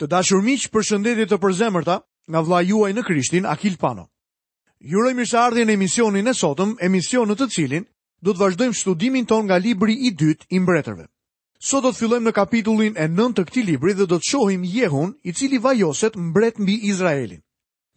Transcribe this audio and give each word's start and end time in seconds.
Të 0.00 0.06
dashur 0.08 0.40
miq, 0.40 0.62
përshëndetje 0.72 1.26
të 1.28 1.36
përzemërta 1.44 1.96
nga 2.32 2.40
vlla 2.44 2.60
juaj 2.64 2.92
në 2.96 3.02
Krishtin 3.04 3.44
Akil 3.46 3.74
Pano. 3.82 4.06
Ju 4.90 4.96
uroj 4.98 5.12
mirëseardhjen 5.18 5.66
në 5.68 5.74
emisionin 5.76 6.30
e 6.30 6.34
sotëm, 6.40 6.70
emision 6.88 7.28
në 7.28 7.36
të 7.36 7.48
cilin 7.54 7.84
do 8.24 8.32
të 8.32 8.40
vazhdojmë 8.42 8.78
studimin 8.80 9.26
ton 9.28 9.44
nga 9.44 9.58
libri 9.60 9.98
i 10.08 10.14
dytë 10.22 10.46
i 10.56 10.60
mbretërve. 10.64 11.04
Sot 11.68 11.84
do 11.84 11.92
të 11.92 11.98
fillojmë 12.00 12.28
në 12.28 12.32
kapitullin 12.38 12.96
e 12.96 13.08
9 13.12 13.36
të 13.36 13.44
këtij 13.50 13.66
libri 13.70 13.92
dhe 13.94 14.06
do 14.08 14.16
të 14.22 14.28
shohim 14.30 14.64
Jehun, 14.64 15.10
i 15.28 15.32
cili 15.36 15.58
vajoset 15.60 16.16
mbret 16.16 16.56
mbi 16.64 16.78
Izraelin. 16.92 17.42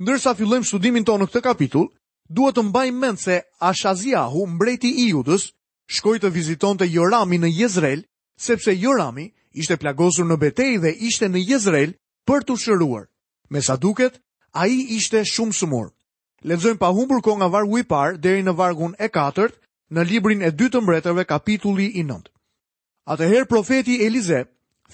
Ndërsa 0.04 0.36
fillojmë 0.36 0.68
studimin 0.68 1.08
ton 1.08 1.24
në 1.24 1.30
këtë 1.32 1.42
kapitull, 1.48 1.88
duhet 2.28 2.60
të 2.60 2.66
mbajmë 2.68 3.00
mend 3.00 3.20
se 3.24 3.40
Ashaziahu, 3.64 4.44
mbreti 4.58 4.92
i 5.06 5.08
Judës, 5.16 5.48
shkoi 5.96 6.20
të 6.20 6.34
vizitonte 6.36 6.84
Jorami 6.90 7.40
në 7.40 7.54
Jezreel, 7.62 8.04
sepse 8.36 8.76
Jorami 8.76 9.30
ishte 9.54 9.78
plagosur 9.82 10.26
në 10.26 10.38
betej 10.42 10.74
dhe 10.84 10.92
ishte 11.08 11.30
në 11.30 11.40
Jezrel 11.50 11.94
për 12.28 12.46
të 12.48 12.56
shëruar. 12.64 13.06
Me 13.52 13.62
sa 13.62 13.76
duket, 13.78 14.18
a 14.54 14.68
i 14.68 14.78
ishte 14.98 15.24
shumë 15.26 15.54
sëmur. 15.54 15.92
Ledzojmë 16.44 16.80
pa 16.82 16.90
humbur 16.92 17.22
ko 17.24 17.38
nga 17.38 17.48
vargu 17.48 17.78
i 17.80 17.84
parë 17.88 18.18
deri 18.20 18.44
në 18.44 18.54
vargun 18.58 18.94
e 19.00 19.08
katërt 19.10 19.56
në 19.94 20.02
librin 20.10 20.42
e 20.44 20.52
dytë 20.52 20.82
mbretëve 20.84 21.26
kapitulli 21.30 21.88
i 22.00 22.04
nëndë. 22.04 22.30
Atëherë 23.14 23.48
profeti 23.50 24.02
Elize 24.06 24.44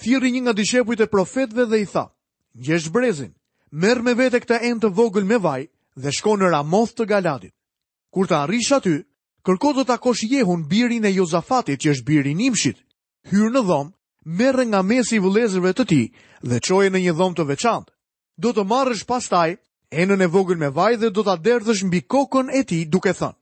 thiri 0.00 0.30
një 0.34 0.40
nga 0.44 0.54
dishepujt 0.56 1.00
e 1.04 1.10
profetve 1.10 1.64
dhe 1.66 1.78
i 1.82 1.86
tha, 1.86 2.06
Gjesh 2.54 2.90
brezin, 2.90 3.32
merë 3.70 4.02
me 4.02 4.14
vete 4.18 4.40
këta 4.42 4.58
enë 4.66 4.80
të 4.82 4.92
vogël 4.96 5.24
me 5.26 5.38
vaj 5.38 5.62
dhe 5.96 6.10
shko 6.12 6.36
në 6.38 6.50
Ramoth 6.50 6.94
të 6.98 7.06
Galadit. 7.06 7.54
Kur 8.12 8.26
të 8.26 8.36
arrish 8.44 8.72
aty, 8.74 8.96
kërko 9.46 9.72
të 9.76 9.84
takosh 9.86 10.24
jehun 10.26 10.66
birin 10.70 11.04
e 11.06 11.12
Jozafatit 11.14 11.80
që 11.82 11.92
është 11.94 12.06
birin 12.08 12.40
imshit, 12.42 12.78
hyrë 13.30 13.52
në 13.54 13.62
dhomë 13.68 13.92
merre 14.24 14.64
nga 14.66 14.82
mesi 14.82 15.16
i 15.16 15.20
vullëzërve 15.22 15.72
të 15.76 15.84
tij 15.88 16.04
dhe 16.44 16.58
çoje 16.60 16.90
në 16.90 17.00
një 17.04 17.12
dhomë 17.16 17.36
të 17.36 17.44
veçantë. 17.48 17.92
Do 18.40 18.52
të 18.52 18.64
marrësh 18.64 19.04
pastaj 19.06 19.56
enën 19.90 20.20
e 20.20 20.26
vogël 20.32 20.58
me 20.58 20.68
vaj 20.72 20.96
dhe 20.96 21.08
do 21.12 21.22
ta 21.22 21.36
derdhësh 21.36 21.84
mbi 21.86 22.00
kokën 22.04 22.48
e 22.54 22.62
tij 22.64 22.88
duke 22.88 23.12
thënë: 23.12 23.38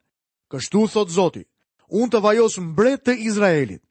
Kështu 0.51 0.81
thot 0.93 1.09
Zoti, 1.11 1.45
unë 1.91 2.11
të 2.13 2.21
vajos 2.23 2.59
mbret 2.59 3.05
të 3.07 3.15
Izraelit. 3.27 3.83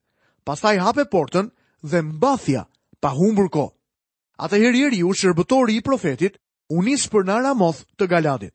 Pastaj 0.44 0.78
hape 0.80 1.06
portën 1.12 1.52
dhe 1.84 2.00
mbathja 2.02 2.68
pa 3.00 3.10
humbur 3.16 3.50
kohë. 3.50 3.76
Atëherë 4.38 4.96
i 4.96 5.04
u 5.04 5.12
shërbëtori 5.18 5.78
i 5.78 5.82
profetit 5.82 6.38
u 6.70 6.82
nis 6.86 7.08
për 7.08 7.24
në 7.26 7.36
Ramoth 7.44 7.84
të 7.98 8.06
Galadit. 8.08 8.54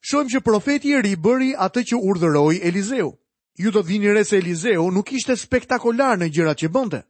Shohim 0.00 0.28
që 0.32 0.40
profeti 0.44 0.88
i 0.88 1.00
ri 1.02 1.16
bëri 1.18 1.52
atë 1.58 1.80
që 1.82 1.96
urdhëroi 2.08 2.62
Eliseu. 2.62 3.12
Ju 3.58 3.70
do 3.70 3.82
të 3.82 3.86
vini 3.88 4.12
re 4.14 4.24
se 4.24 4.38
Eliseu 4.38 4.90
nuk 4.90 5.12
ishte 5.12 5.36
spektakolar 5.36 6.16
në 6.18 6.30
gjërat 6.32 6.62
që 6.64 6.68
bënte. 6.72 7.00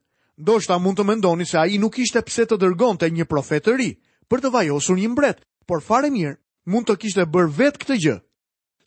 Ndoshta 0.40 0.78
mund 0.80 0.96
të 0.96 1.04
mendoni 1.04 1.44
se 1.44 1.58
ai 1.60 1.74
nuk 1.78 1.98
ishte 2.00 2.22
pse 2.24 2.46
të 2.48 2.56
dërgonte 2.62 3.10
një 3.12 3.26
profet 3.28 3.66
të 3.66 3.74
ri 3.76 3.88
për 4.32 4.40
të 4.40 4.50
vajosur 4.54 4.96
një 4.96 5.10
mbret, 5.12 5.42
por 5.68 5.82
fare 5.84 6.08
mirë, 6.14 6.38
mund 6.64 6.88
të 6.88 6.94
kishte 7.02 7.26
bër 7.28 7.50
vetë 7.58 7.80
këtë 7.82 7.96
gjë. 8.06 8.14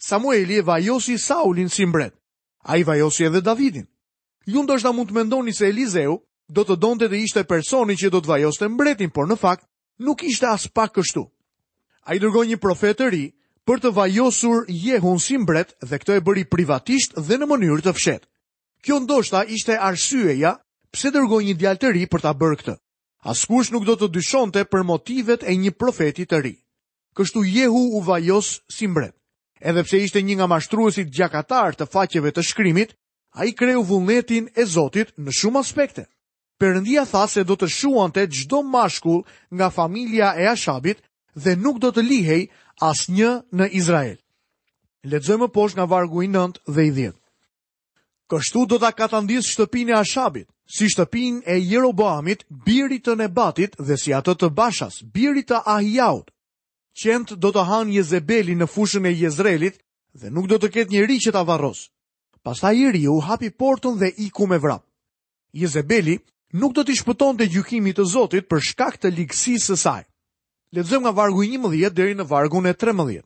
Samueli 0.02 0.58
e 0.58 0.64
vajosi 0.66 1.20
Saulin 1.22 1.70
si 1.70 1.86
mbret. 1.86 2.16
Ai 2.66 2.82
vajosi 2.88 3.28
edhe 3.30 3.42
Davidin. 3.46 3.86
Ju 4.50 4.64
ndoshta 4.66 4.92
mund 4.92 5.12
të 5.12 5.18
mendoni 5.20 5.54
se 5.54 5.70
Eliseu 5.70 6.16
do 6.50 6.64
të 6.66 6.80
donte 6.82 7.10
të 7.12 7.22
ishte 7.22 7.44
personi 7.46 8.00
që 8.02 8.10
do 8.16 8.24
të 8.24 8.34
vajoste 8.34 8.68
mbretin, 8.74 9.14
por 9.14 9.30
në 9.30 9.38
fakt 9.44 9.70
nuk 10.02 10.24
ishte 10.26 10.50
as 10.50 10.66
pak 10.68 10.96
kështu. 10.98 11.28
Ai 12.10 12.18
dërgoi 12.20 12.48
një 12.50 12.58
profet 12.66 12.98
të 12.98 13.12
ri 13.14 13.24
për 13.62 13.84
të 13.86 13.94
vajosur 13.96 14.66
Jehun 14.74 15.22
si 15.22 15.38
mbret 15.40 15.78
dhe 15.86 16.02
këtë 16.02 16.18
e 16.18 16.26
bëri 16.26 16.48
privatisht 16.50 17.14
dhe 17.22 17.38
në 17.38 17.46
mënyrë 17.54 17.86
të 17.86 17.94
fshehtë. 18.00 18.28
Kjo 18.84 18.98
ndoshta 19.06 19.46
ishte 19.56 19.78
arsyeja 19.78 20.58
pse 20.94 21.10
dërgoj 21.12 21.42
një 21.48 21.56
djalë 21.58 21.80
të 21.82 21.90
ri 21.96 22.04
për 22.14 22.22
ta 22.24 22.32
bërë 22.38 22.58
këtë? 22.62 22.76
Askush 23.34 23.72
nuk 23.74 23.86
do 23.88 23.96
të 23.98 24.08
dyshonte 24.14 24.62
për 24.70 24.84
motivet 24.92 25.42
e 25.50 25.54
një 25.58 25.72
profeti 25.80 26.26
të 26.30 26.38
ri. 26.44 26.54
Kështu 27.18 27.44
Jehu 27.50 27.82
u 27.98 28.02
vajos 28.06 28.50
si 28.76 28.86
mbret. 28.92 29.16
Edhe 29.64 29.84
pse 29.88 29.98
ishte 30.06 30.22
një 30.22 30.36
nga 30.42 30.48
mashtruesit 30.52 31.10
gjakatar 31.16 31.74
të 31.78 31.88
faqeve 31.94 32.34
të 32.36 32.44
shkrimit, 32.46 32.94
a 33.40 33.46
i 33.50 33.54
kreu 33.58 33.82
vullnetin 33.88 34.50
e 34.56 34.64
Zotit 34.66 35.14
në 35.18 35.32
shumë 35.40 35.62
aspekte. 35.64 36.06
Perëndia 36.62 37.06
tha 37.10 37.26
se 37.32 37.42
do 37.48 37.56
të 37.58 37.68
shuante 37.74 38.28
çdo 38.30 38.60
mashkull 38.76 39.26
nga 39.56 39.68
familja 39.74 40.30
e 40.42 40.46
Ashabit 40.54 41.00
dhe 41.44 41.56
nuk 41.58 41.80
do 41.82 41.90
të 41.92 42.04
lihej 42.06 42.44
asnjë 42.92 43.32
në 43.58 43.66
Izrael. 43.80 44.20
Lexojmë 45.10 45.48
poshtë 45.56 45.78
nga 45.80 45.88
vargu 45.90 46.24
i 46.24 46.28
9 46.34 46.60
dhe 46.76 46.84
i 46.86 46.92
10. 47.00 47.16
Kështu 48.30 48.68
do 48.70 48.78
ta 48.80 48.92
katandis 48.92 49.48
shtëpinë 49.54 49.96
e 49.96 50.00
Ashabit 50.04 50.53
si 50.76 50.88
shtëpin 50.90 51.36
e 51.46 51.56
Jerobamit, 51.70 52.42
birit 52.66 53.04
të 53.06 53.14
nebatit 53.20 53.76
dhe 53.78 53.94
si 54.02 54.10
atët 54.18 54.40
të 54.42 54.48
bashas, 54.58 54.96
birit 55.14 55.52
të 55.52 55.60
ahijaut. 55.70 56.32
Qent 56.98 57.36
do 57.38 57.52
të 57.54 57.62
hanë 57.70 57.94
Jezebeli 57.98 58.56
në 58.58 58.66
fushën 58.74 59.06
e 59.06 59.12
Jezrelit 59.14 59.78
dhe 60.18 60.32
nuk 60.34 60.48
do 60.50 60.58
të 60.58 60.72
ketë 60.74 60.94
një 60.96 61.04
ri 61.06 61.18
që 61.22 61.34
të 61.36 61.42
avaros. 61.44 61.84
Pasta 62.44 62.74
i 62.74 62.88
ri 62.90 63.04
u 63.14 63.20
hapi 63.22 63.50
portën 63.54 64.00
dhe 64.02 64.10
i 64.26 64.30
ku 64.34 64.48
me 64.50 64.58
vrap. 64.58 64.82
Jezebeli 65.54 66.18
nuk 66.58 66.74
do 66.74 66.82
të 66.82 66.98
shpëton 67.04 67.38
të 67.38 67.52
gjukimit 67.54 68.00
të 68.00 68.10
Zotit 68.14 68.50
për 68.50 68.66
shkak 68.72 68.98
të 68.98 69.14
likësi 69.14 69.54
së 69.62 69.78
saj. 69.78 70.04
Letëzëm 70.74 71.06
nga 71.06 71.14
vargu 71.20 71.46
11 71.46 71.94
deri 71.94 72.18
në 72.18 72.26
vargu 72.34 72.62
në 72.66 72.74
13. 72.82 73.22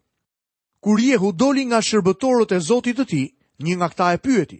Kur 0.83 0.99
jehu 0.99 1.31
doli 1.31 1.63
nga 1.69 1.79
shërbëtorët 1.79 2.51
e 2.53 2.59
Zotit 2.67 2.99
të 2.99 3.05
ti, 3.07 3.23
një 3.63 3.79
nga 3.79 3.87
këta 3.93 4.07
e 4.13 4.17
pyeti, 4.25 4.59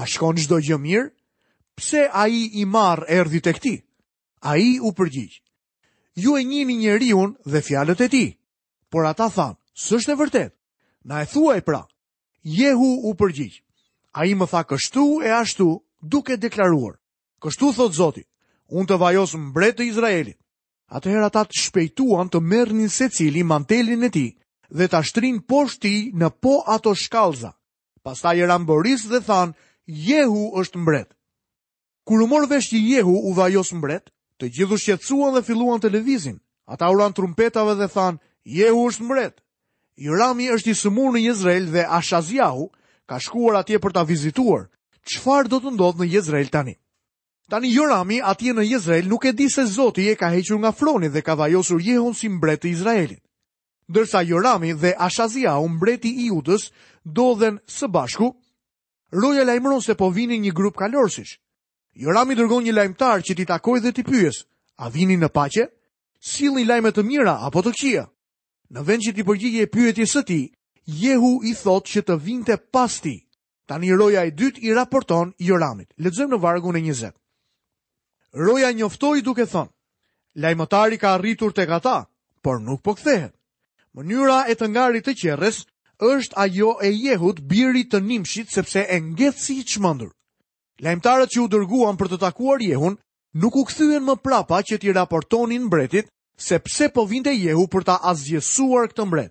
a 0.00 0.08
shkon 0.08 0.40
gjdo 0.40 0.58
gjë 0.68 0.78
mirë? 0.88 1.12
pse 1.74 2.04
a 2.12 2.26
i 2.28 2.48
i 2.60 2.64
marë 2.68 3.06
erdi 3.08 3.40
të 3.40 3.52
këti? 3.56 3.74
A 4.44 4.56
i 4.58 4.78
u 4.82 4.90
përgjigjë. 4.92 5.40
Ju 6.20 6.36
e 6.36 6.42
njini 6.44 6.76
unë 7.16 7.40
dhe 7.46 7.60
fjalët 7.62 8.00
e 8.04 8.08
ti, 8.08 8.26
por 8.90 9.06
ata 9.06 9.30
thanë, 9.32 9.56
sështë 9.74 10.12
e 10.12 10.16
vërtet, 10.20 10.52
na 11.04 11.22
e 11.22 11.26
thua 11.26 11.56
e 11.56 11.62
pra, 11.64 11.82
jehu 12.42 13.08
u 13.08 13.14
përgjigjë. 13.16 13.62
A 14.12 14.26
i 14.28 14.34
më 14.36 14.46
tha 14.50 14.62
kështu 14.68 15.22
e 15.24 15.30
ashtu 15.40 15.80
duke 16.04 16.36
deklaruar. 16.36 16.98
Kështu 17.40 17.72
thot 17.72 17.92
Zoti, 17.96 18.22
unë 18.68 18.86
të 18.88 18.98
vajos 19.00 19.32
mbret 19.34 19.78
të 19.78 19.86
Izraelit. 19.88 20.36
Atëherë 20.92 21.26
ata 21.26 21.42
të 21.48 21.56
shpejtuan 21.62 22.28
të 22.28 22.38
mërnin 22.44 22.90
se 22.92 23.08
cili 23.08 23.42
mantelin 23.42 24.04
e 24.04 24.10
ti 24.12 24.26
dhe 24.68 24.84
të 24.88 24.98
ashtrin 25.00 25.40
poshti 25.48 26.12
në 26.12 26.28
po 26.42 26.60
ato 26.68 26.92
shkallza. 26.94 27.56
Pasta 28.04 28.34
i 28.36 28.44
rambëris 28.44 29.08
dhe 29.08 29.22
than, 29.24 29.56
jehu 29.86 30.52
është 30.60 30.78
mbretë. 30.84 31.14
Kur 32.04 32.20
u 32.24 32.26
mor 32.26 32.46
vesh 32.50 32.70
që 32.72 32.78
Jehu 32.82 33.14
u 33.14 33.32
vajos 33.36 33.70
mbret, 33.78 34.10
të 34.40 34.48
gjithu 34.56 34.78
shqetsuan 34.82 35.34
dhe 35.36 35.42
filluan 35.46 35.80
televizin. 35.80 36.40
Ata 36.66 36.90
u 36.90 36.98
ran 36.98 37.12
trumpetave 37.14 37.74
dhe 37.78 37.86
than, 37.94 38.18
Jehu 38.44 38.80
është 38.90 39.06
mbret. 39.06 39.34
Jorami 39.94 40.48
është 40.50 40.70
i 40.70 40.74
sëmur 40.80 41.10
në 41.14 41.22
Jezrel 41.28 41.66
dhe 41.70 41.84
Ashazjahu 41.98 42.64
ka 43.06 43.20
shkuar 43.22 43.58
atje 43.60 43.78
për 43.78 43.92
ta 43.94 44.02
vizituar. 44.08 44.64
Qfar 45.06 45.46
do 45.50 45.60
të 45.62 45.74
ndodhë 45.76 46.02
në 46.02 46.08
Jezrel 46.16 46.48
tani? 46.50 46.74
Tani 47.50 47.68
Jorami 47.70 48.18
atje 48.32 48.54
në 48.56 48.64
Jezrel 48.72 49.06
nuk 49.10 49.26
e 49.26 49.32
di 49.38 49.46
se 49.50 49.66
Zoti 49.70 50.08
e 50.10 50.16
ka 50.18 50.30
hequr 50.34 50.58
nga 50.62 50.72
froni 50.72 51.08
dhe 51.12 51.22
ka 51.22 51.34
vajosur 51.38 51.78
Jehun 51.82 52.14
si 52.18 52.28
mbret 52.28 52.62
të 52.64 52.70
Izraelit. 52.74 53.22
Dërsa 53.94 54.24
Jorami 54.26 54.72
dhe 54.74 54.94
Ashazjahu 54.98 55.68
mbreti 55.76 56.10
i 56.24 56.30
Judës 56.32 56.70
ndodhen 57.06 57.60
së 57.68 57.86
bashku, 57.94 58.32
Roja 59.12 59.42
lajmëron 59.46 59.82
se 59.84 59.94
po 59.94 60.08
vini 60.10 60.38
një 60.40 60.52
grup 60.56 60.78
kalorësh. 60.82 61.34
Joram 61.94 62.30
i 62.32 62.36
dërgon 62.36 62.64
një 62.64 62.72
lajmëtar 62.72 63.20
që 63.20 63.34
t'i 63.36 63.44
takoj 63.46 63.80
dhe 63.84 63.92
t'i 63.92 64.04
pyes, 64.08 64.38
a 64.80 64.88
vini 64.88 65.16
në 65.20 65.28
pache? 65.36 65.66
Sil 66.24 66.54
një 66.56 66.64
lajmet 66.68 66.96
të 66.96 67.02
mira 67.04 67.34
apo 67.48 67.60
të 67.62 67.72
këqia? 67.74 68.04
Në 68.72 68.84
vend 68.88 69.02
që 69.06 69.12
t'i 69.14 69.24
përgjigje 69.24 69.68
e 70.00 70.06
së 70.14 70.22
ti, 70.24 70.40
Jehu 70.86 71.42
i 71.44 71.52
thot 71.54 71.84
që 71.86 72.02
të 72.04 72.16
vinte 72.24 72.56
pas 72.56 73.00
ti. 73.00 73.28
Ta 73.68 73.76
një 73.78 73.96
roja 73.98 74.24
e 74.24 74.30
dyt 74.32 74.58
i 74.58 74.72
raporton 74.74 75.34
Joramit. 75.38 75.92
Ledzëm 75.98 76.30
në 76.30 76.40
vargun 76.40 76.76
e 76.76 76.80
njëzet. 76.80 77.14
Roja 78.34 78.72
njoftoj 78.72 79.20
duke 79.22 79.44
thonë, 79.46 79.70
lajmëtari 80.40 80.98
ka 80.98 81.16
rritur 81.20 81.52
të 81.52 81.66
kata, 81.68 82.06
por 82.42 82.60
nuk 82.60 82.80
po 82.82 82.94
këthehet. 82.96 83.36
Mënyra 83.94 84.46
e 84.48 84.54
të 84.56 84.66
ngari 84.72 85.04
të 85.04 85.12
qeres 85.22 85.60
është 86.00 86.36
ajo 86.44 86.74
e 86.80 86.88
jehut 86.90 87.44
birit 87.52 87.92
të 87.92 88.00
nimshit 88.08 88.48
sepse 88.52 88.80
e 88.88 88.96
ngethë 89.10 89.38
si 89.44 89.60
i 89.60 89.68
qmëndur. 89.72 90.10
Lajmtarët 90.82 91.30
që 91.30 91.42
u 91.42 91.44
dërguan 91.46 91.94
për 91.98 92.08
të 92.10 92.16
takuar 92.24 92.62
Jehun 92.64 92.96
nuk 93.42 93.54
u 93.56 93.62
kthyen 93.68 94.02
më 94.06 94.16
prapa 94.24 94.58
që 94.66 94.80
t'i 94.82 94.90
raportonin 94.96 95.68
mbretit 95.68 96.08
se 96.46 96.58
pse 96.58 96.88
po 96.96 97.04
vinte 97.06 97.30
Jehu 97.30 97.68
për 97.70 97.84
ta 97.86 98.00
azgjësuar 98.10 98.90
këtë 98.90 99.06
mbret. 99.06 99.30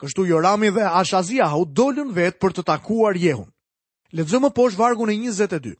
Kështu 0.00 0.26
Jorami 0.28 0.68
dhe 0.76 0.84
Ashaziahu 1.00 1.62
dolën 1.80 2.12
vetë 2.18 2.38
për 2.42 2.54
të 2.56 2.64
takuar 2.72 3.16
Jehun. 3.22 3.48
Lexojmë 4.12 4.50
poshtë 4.56 4.80
vargun 4.82 5.12
e 5.12 5.16
22. 5.24 5.72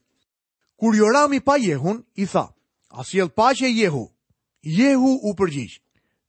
Kur 0.81 0.97
Jorami 0.97 1.41
pa 1.45 1.59
Jehun 1.61 2.01
i 2.17 2.27
tha: 2.33 2.47
"A 3.01 3.05
sjell 3.05 3.29
paqe 3.37 3.69
Jehu?" 3.77 4.07
Jehu 4.81 5.13
u 5.29 5.35
përgjigj: 5.41 5.77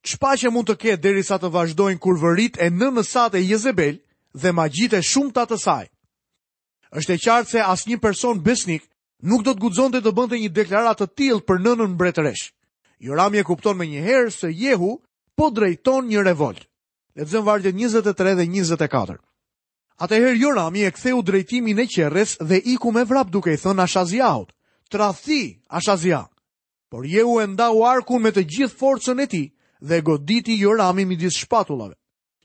"Çfarë 0.07 0.51
mund 0.51 0.67
të 0.67 0.75
ketë 0.83 1.01
derisa 1.05 1.39
të 1.39 1.51
vazhdojnë 1.55 1.99
kurvërit 2.03 2.57
e 2.59 2.67
nënësat 2.79 3.35
e 3.39 3.44
Jezebel 3.47 4.01
dhe 4.41 4.51
magjitë 4.59 5.01
shumë 5.11 5.31
të 5.51 5.57
saj?" 5.67 5.87
është 6.91 7.13
e 7.15 7.21
qartë 7.23 7.49
se 7.49 7.61
asnjë 7.63 7.99
person 8.03 8.39
besnik 8.43 8.83
nuk 9.23 9.45
do 9.45 9.53
të 9.53 9.61
guxonte 9.63 10.01
të 10.03 10.11
bënte 10.15 10.39
një 10.41 10.49
deklaratë 10.53 11.05
të 11.05 11.15
tillë 11.17 11.45
për 11.47 11.61
nënën 11.63 11.93
mbretëresh. 11.93 12.49
Joram 12.99 13.35
e 13.39 13.43
kupton 13.47 13.77
më 13.77 13.85
njëherë 13.91 14.31
se 14.33 14.49
Jehu 14.51 14.97
po 15.38 15.47
drejton 15.55 16.07
një 16.09 16.23
revolt. 16.25 16.65
Lexojmë 17.15 17.47
vargjet 17.47 17.75
23 17.79 18.35
dhe 18.39 18.45
24. 18.47 19.17
Atëherë 20.03 20.35
Joram 20.41 20.75
e 20.75 20.91
ktheu 20.91 21.21
drejtimin 21.23 21.79
e 21.79 21.88
qerrës 21.88 22.35
dhe 22.41 22.59
i 22.59 22.75
ku 22.77 22.91
me 22.91 23.05
vrap 23.07 23.31
duke 23.31 23.53
i 23.55 23.59
thënë 23.61 23.83
Ashaziaut: 23.87 24.51
"Tradhi 24.89 25.61
Ashazia." 25.69 26.27
Por 26.91 27.05
Jehu 27.07 27.39
e 27.39 27.47
ndau 27.47 27.85
arkun 27.87 28.21
me 28.21 28.29
të 28.35 28.44
gjithë 28.51 28.75
forcën 28.77 29.21
e 29.23 29.27
tij 29.31 29.47
dhe 29.79 30.01
goditi 30.03 30.57
Jorami 30.59 31.05
midis 31.05 31.37
shpatullave. 31.39 31.95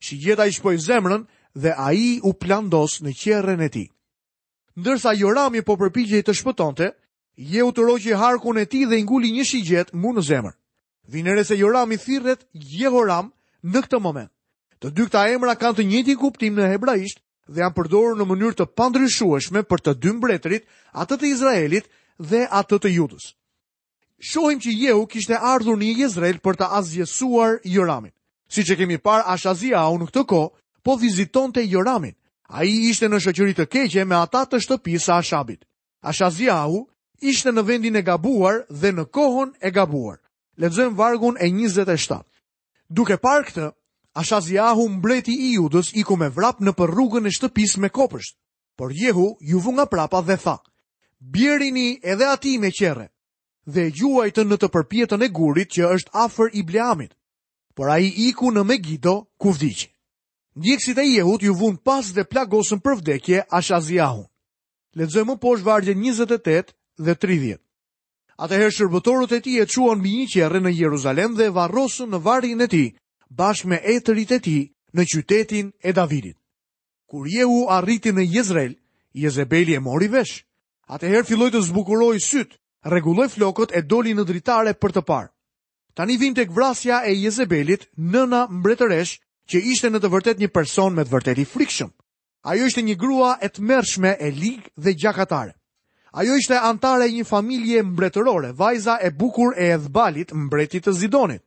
Shigjeta 0.04 0.46
i 0.46 0.52
shpoj 0.54 0.76
zemrën 0.86 1.24
dhe 1.62 1.70
a 1.76 1.88
i 1.92 2.20
u 2.22 2.30
plandos 2.40 3.02
në 3.02 3.10
qeren 3.20 3.60
e 3.60 3.68
ti 3.68 3.86
ndërsa 4.76 5.16
Jorami 5.16 5.62
po 5.64 5.76
përpijej 5.80 6.20
të 6.26 6.34
shpëtonte, 6.36 6.90
Jehu 7.36 7.72
të 7.72 7.84
rogjë 7.88 8.16
harkun 8.20 8.58
e 8.60 8.64
tij 8.68 8.84
dhe 8.88 8.98
i 8.98 9.04
një 9.36 9.44
shigjet 9.44 9.88
mu 9.92 10.12
në 10.12 10.22
zemër. 10.24 10.52
Vinere 11.08 11.44
se 11.44 11.56
Jorami 11.56 11.94
i 11.94 11.98
thirret 12.00 12.44
Jehoram 12.52 13.32
në 13.62 13.78
këtë 13.84 14.00
moment. 14.00 14.30
Të 14.80 14.88
dy 14.92 15.06
këta 15.06 15.28
emra 15.32 15.54
kanë 15.56 15.76
të 15.76 15.82
njëti 15.88 16.14
kuptim 16.20 16.54
në 16.56 16.68
hebraisht 16.74 17.22
dhe 17.48 17.60
janë 17.62 17.76
përdorë 17.76 18.14
në 18.20 18.24
mënyrë 18.28 18.56
të 18.58 18.66
pandryshueshme 18.76 19.62
për 19.64 19.80
të 19.84 19.92
dy 20.02 20.12
mbretërit, 20.12 20.64
atë 20.92 21.14
të 21.16 21.26
Izraelit 21.32 21.86
dhe 22.18 22.42
atë 22.50 22.76
të 22.82 22.88
Judës. 22.96 23.32
Shohim 24.18 24.60
që 24.60 24.70
Jehu 24.76 25.06
kishte 25.06 25.38
ardhur 25.38 25.76
një 25.80 25.92
Jezrel 26.02 26.38
për 26.44 26.56
të 26.56 26.68
azjesuar 26.80 27.60
Joramin. 27.64 28.12
Si 28.48 28.64
që 28.64 28.76
kemi 28.76 28.98
par, 28.98 29.24
Ashazia 29.24 29.80
au 29.86 29.96
në 30.00 30.10
këtë 30.10 30.26
ko, 30.32 30.42
po 30.84 30.96
viziton 31.00 31.52
të 31.52 31.64
Joramin, 31.70 32.12
A 32.48 32.62
i 32.64 32.86
ishte 32.90 33.08
në 33.10 33.18
shëqërit 33.24 33.58
të 33.62 33.66
keqe 33.74 34.04
me 34.06 34.14
ata 34.18 34.44
të 34.46 34.60
shtëpisa 34.62 35.16
a 35.18 35.22
shabit. 35.26 35.64
A 36.06 36.12
shaziahu 36.14 36.84
ishte 37.26 37.50
në 37.50 37.62
vendin 37.66 37.96
e 37.98 38.02
gabuar 38.06 38.62
dhe 38.70 38.92
në 38.94 39.04
kohën 39.14 39.50
e 39.66 39.70
gabuar. 39.74 40.18
Ledzojmë 40.62 40.94
vargun 40.96 41.34
e 41.42 41.48
27. 41.50 42.22
Duke 42.88 43.18
par 43.18 43.42
këtë, 43.48 43.66
a 44.16 44.22
shaziahu 44.24 44.86
mbreti 44.98 45.34
i 45.34 45.50
judës 45.58 45.90
i 45.98 46.06
ku 46.06 46.16
me 46.16 46.30
vrap 46.30 46.62
në 46.62 46.70
për 46.78 46.92
rrugën 46.94 47.26
e 47.26 47.34
shtëpis 47.34 47.76
me 47.82 47.90
kopësht. 47.90 48.36
Por 48.78 48.92
jehu 48.94 49.36
ju 49.40 49.58
vu 49.60 49.72
nga 49.74 49.86
prapa 49.86 50.20
dhe 50.22 50.36
tha, 50.38 50.56
bjerini 51.18 51.98
edhe 52.12 52.26
ati 52.30 52.58
me 52.62 52.70
qere 52.70 53.08
dhe 53.66 53.90
gjuajtë 53.90 54.44
në 54.46 54.56
të 54.62 54.68
përpjetën 54.74 55.24
e 55.26 55.28
gurit 55.34 55.72
që 55.74 55.88
është 55.96 56.14
afer 56.24 56.54
i 56.54 56.62
bleamit. 56.62 57.12
Por 57.74 57.90
a 57.90 57.98
i 58.06 58.12
iku 58.30 58.52
në 58.54 58.62
me 58.70 58.76
gjido 58.78 59.14
ku 59.42 59.50
vdicë. 59.52 59.90
Ndjekësit 60.56 60.98
e 60.98 61.04
jehut 61.04 61.42
ju 61.44 61.52
vun 61.54 61.76
pas 61.84 62.06
dhe 62.16 62.24
plagosën 62.24 62.80
për 62.80 62.94
vdekje 62.98 63.42
ashaziahun. 63.58 64.24
më 64.96 65.34
posh 65.40 65.62
vargje 65.68 65.94
28 65.94 66.72
dhe 67.04 67.14
30. 67.14 67.58
Atëherë 68.38 68.72
shërbëtorët 68.76 69.32
e 69.36 69.40
ti 69.44 69.58
e 69.60 69.66
quan 69.68 70.00
mi 70.00 70.10
një 70.16 70.26
qere 70.32 70.60
në 70.60 70.70
Jeruzalem 70.80 71.34
dhe 71.36 71.50
varrosën 71.56 72.08
në 72.10 72.20
varin 72.24 72.60
e 72.60 72.66
ti, 72.72 72.96
bashkë 73.38 73.66
me 73.68 73.76
etërit 73.94 74.30
e 74.30 74.38
ti 74.40 74.60
në 74.96 75.02
qytetin 75.04 75.66
e 75.88 75.92
Davidit. 75.92 76.36
Kur 77.10 77.26
jehu 77.28 77.66
arriti 77.68 78.10
në 78.12 78.24
Jezrel, 78.36 78.72
Jezebeli 79.12 79.74
e 79.76 79.80
mori 79.80 80.08
vesh. 80.08 80.44
Atëherë 80.88 81.24
filloj 81.28 81.50
të 81.52 81.60
zbukuroj 81.68 82.16
sytë, 82.20 82.56
reguloj 82.94 83.28
flokët 83.34 83.76
e 83.78 83.82
doli 83.84 84.14
në 84.16 84.24
dritare 84.24 84.72
për 84.72 84.90
të 84.92 85.02
parë. 85.08 85.28
Tani 85.94 86.16
vim 86.16 86.32
të 86.34 86.46
kvrasja 86.48 87.04
e 87.08 87.12
Jezebelit, 87.14 87.88
nëna 88.12 88.46
mbretëresh, 88.50 89.20
që 89.52 89.60
ishte 89.72 89.90
në 89.92 90.00
të 90.02 90.08
vërtet 90.12 90.40
një 90.42 90.48
person 90.54 90.94
me 90.96 91.04
të 91.06 91.12
vërtet 91.14 91.38
i 91.38 91.44
frikshëm. 91.46 91.90
Ajo 92.50 92.66
ishte 92.66 92.82
një 92.86 92.96
grua 92.98 93.36
e 93.42 93.48
të 93.50 93.62
mërshme 93.68 94.12
e 94.20 94.28
ligë 94.34 94.70
dhe 94.82 94.94
gjakatare. 95.00 95.52
Ajo 96.18 96.34
ishte 96.38 96.58
antare 96.70 97.06
e 97.08 97.12
një 97.14 97.26
familje 97.28 97.82
mbretërore, 97.82 98.52
vajza 98.56 98.98
e 99.06 99.10
bukur 99.10 99.54
e 99.58 99.70
edhbalit 99.76 100.32
mbretit 100.32 100.86
të 100.86 100.94
zidonit. 100.98 101.42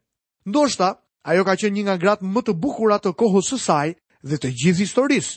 Ndoshta, 0.46 0.90
ajo 1.24 1.44
ka 1.46 1.56
qenë 1.60 1.76
një 1.76 1.84
nga 1.88 1.96
gratë 2.04 2.30
më 2.36 2.42
të 2.46 2.54
bukura 2.62 3.00
të 3.00 3.14
kohës 3.20 3.50
së 3.52 3.60
saj 3.66 3.90
dhe 4.24 4.38
të 4.38 4.52
gjithë 4.64 4.84
historisë. 4.86 5.34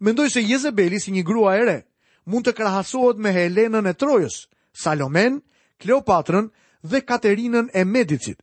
Mendoj 0.00 0.28
se 0.32 0.40
Jezebeli 0.42 1.00
si 1.00 1.12
një 1.12 1.24
grua 1.28 1.58
ere 1.60 1.78
mund 2.26 2.46
të 2.46 2.54
krahasohet 2.58 3.18
me 3.20 3.32
Helenën 3.34 3.86
e 3.90 3.94
Trojës, 4.00 4.46
Salomen, 4.82 5.40
Kleopatrën 5.80 6.48
dhe 6.82 7.02
Katerinën 7.04 7.68
e 7.76 7.84
Medicit. 7.84 8.38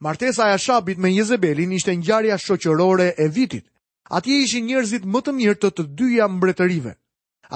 Martesa 0.00 0.48
e 0.48 0.52
Ashabit 0.54 0.98
me 0.98 1.12
Jezebelin 1.14 1.70
ishte 1.70 1.94
ngjarja 1.96 2.38
shoqërore 2.38 3.14
e 3.24 3.28
vitit. 3.34 3.64
Atje 4.10 4.36
ishin 4.44 4.66
njerëzit 4.68 5.04
më 5.08 5.20
të 5.24 5.32
mirë 5.38 5.54
të 5.62 5.70
të 5.76 5.82
dyja 5.98 6.26
mbretërive. 6.28 6.92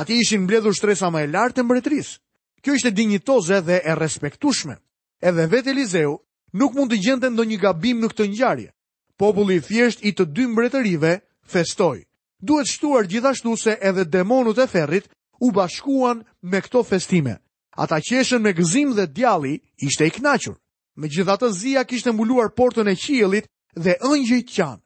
Atje 0.01 0.17
ishin 0.23 0.43
mbledhur 0.47 0.73
shtresa 0.77 1.11
më 1.13 1.21
e 1.27 1.29
lartë 1.35 1.57
të 1.59 1.65
mbretërisë. 1.67 2.15
Kjo 2.63 2.75
ishte 2.79 2.93
dinjitoze 2.97 3.59
dhe 3.69 3.77
e 3.85 3.95
respektueshme. 3.95 4.77
Edhe 5.23 5.45
vetë 5.53 5.71
Elizeu 5.75 6.15
nuk 6.59 6.75
mund 6.79 6.91
të 6.93 6.99
gjente 7.05 7.31
ndonjë 7.31 7.59
gabim 7.63 7.99
në 8.01 8.11
këtë 8.13 8.25
ngjarje. 8.33 8.71
Populli 9.19 9.59
i 9.59 9.65
thjesht 9.69 10.05
i 10.09 10.15
të 10.15 10.25
dy 10.37 10.47
mbretërive 10.53 11.13
festoi. 11.53 12.01
Duhet 12.41 12.71
shtuar 12.71 13.07
gjithashtu 13.11 13.57
se 13.57 13.77
edhe 13.83 14.05
demonut 14.07 14.59
e 14.63 14.67
ferrit 14.67 15.11
u 15.41 15.51
bashkuan 15.51 16.25
me 16.43 16.61
këto 16.61 16.83
festime. 16.85 17.37
Ata 17.83 17.99
qeshen 18.01 18.43
me 18.43 18.53
gëzim 18.55 18.95
dhe 18.97 19.07
djali 19.07 19.59
ishte 19.77 20.07
i 20.07 20.11
knaqur. 20.19 20.57
Me 20.99 21.07
gjitha 21.07 21.37
të 21.39 21.49
zia 21.55 21.83
kishtë 21.87 22.11
mbuluar 22.11 22.49
portën 22.59 22.89
e 22.91 22.97
qielit 22.99 23.47
dhe 23.79 23.93
ëngjit 24.03 24.49
qanë. 24.51 24.83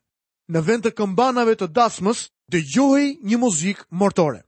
Në 0.53 0.61
vend 0.67 0.83
të 0.85 0.91
këmbanave 0.99 1.55
të 1.57 1.71
dasmës, 1.73 2.27
dhe 2.53 2.61
gjohi 2.75 3.07
një 3.25 3.39
muzik 3.41 3.79
mortore. 3.97 4.43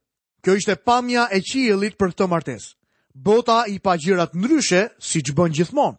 Kjo 0.45 0.59
ishte 0.61 0.77
pamja 0.85 1.25
e 1.33 1.41
qielit 1.41 1.97
për 1.97 2.13
këtë 2.13 2.27
martes. 2.29 2.67
Bota 3.17 3.63
i 3.73 3.79
pa 3.81 3.95
gjirat 3.97 4.37
ndryshe, 4.37 4.83
si 5.01 5.25
që 5.25 5.33
bën 5.39 5.57
gjithmonë. 5.57 5.97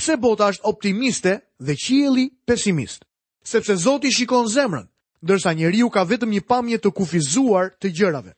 Pse 0.00 0.16
bota 0.16 0.48
është 0.54 0.64
optimiste 0.72 1.32
dhe 1.60 1.76
qieli 1.76 2.24
pesimist? 2.48 3.04
Sepse 3.44 3.76
Zoti 3.84 4.08
shikon 4.16 4.48
zemrën, 4.48 4.88
ndërsa 5.20 5.52
njeriu 5.52 5.92
ka 5.92 6.06
vetëm 6.08 6.32
një 6.32 6.46
pamje 6.48 6.78
të 6.80 6.94
kufizuar 6.96 7.74
të 7.76 7.92
gjërave. 7.98 8.32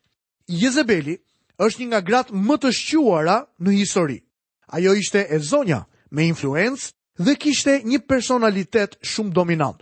Jezebeli 0.50 1.20
është 1.62 1.78
një 1.84 1.90
nga 1.92 2.00
gratë 2.02 2.34
më 2.34 2.56
të 2.58 2.74
shquara 2.82 3.38
në 3.62 3.78
histori. 3.78 4.18
Ajo 4.74 4.96
ishte 4.98 5.28
e 5.30 5.38
zonja, 5.38 5.84
me 6.14 6.28
influencë 6.30 6.92
dhe 7.26 7.34
kishte 7.42 7.74
një 7.86 8.00
personalitet 8.08 8.96
shumë 9.06 9.32
dominant. 9.36 9.80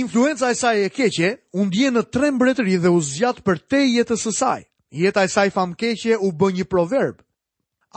Influenca 0.00 0.50
e 0.50 0.54
saj 0.58 0.76
e 0.86 0.90
keqe 0.94 1.30
u 1.58 1.64
ndje 1.66 1.88
në 1.90 2.02
tre 2.14 2.28
mbretëri 2.34 2.76
dhe 2.82 2.92
u 2.94 3.00
zgjat 3.02 3.40
për 3.46 3.58
te 3.70 3.80
jetës 3.96 4.22
së 4.28 4.32
saj. 4.36 4.60
Jeta 5.02 5.24
e 5.26 5.30
saj 5.30 5.48
famkeqe 5.54 6.16
u 6.26 6.30
bë 6.38 6.48
një 6.58 6.66
proverb. 6.70 7.18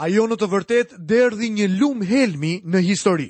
Ajo 0.01 0.25
në 0.27 0.35
të 0.41 0.47
vërtetë 0.51 0.97
derdhi 1.09 1.49
një 1.53 1.67
lum 1.79 2.01
helmi 2.05 2.55
në 2.69 2.81
histori. 2.89 3.29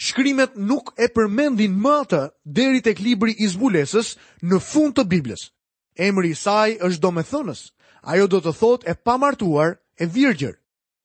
Shkrimet 0.00 0.54
nuk 0.56 0.90
e 0.96 1.10
përmendin 1.14 1.74
më 1.82 1.92
atë 2.04 2.20
deri 2.56 2.80
tek 2.82 3.02
libri 3.04 3.34
i 3.44 3.50
zbulesës 3.52 4.14
në 4.48 4.58
fund 4.64 4.94
të 4.96 5.04
Biblës. 5.10 5.46
Emri 6.00 6.30
i 6.32 6.38
saj 6.38 6.78
është 6.86 7.02
domethënës. 7.04 7.60
Ajo 8.10 8.26
do 8.32 8.40
të 8.42 8.54
thotë 8.58 8.90
e 8.90 8.94
pamartuar, 9.06 9.76
e 10.00 10.06
virgjër. 10.08 10.56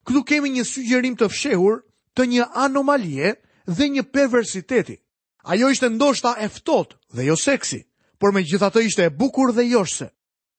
Këtu 0.06 0.22
kemi 0.24 0.54
një 0.56 0.64
sugjerim 0.64 1.16
të 1.18 1.26
fshehur 1.28 1.82
të 2.16 2.24
një 2.32 2.46
anomalie 2.56 3.34
dhe 3.68 3.88
një 3.92 4.04
perversiteti. 4.14 4.96
Ajo 5.52 5.68
ishte 5.70 5.90
ndoshta 5.92 6.32
e 6.42 6.48
ftohtë 6.50 6.96
dhe 7.16 7.26
jo 7.28 7.36
seksi, 7.36 7.82
por 8.18 8.32
megjithatë 8.34 8.82
ishte 8.88 9.02
e 9.06 9.12
bukur 9.12 9.52
dhe 9.54 9.66
joshse. 9.68 10.08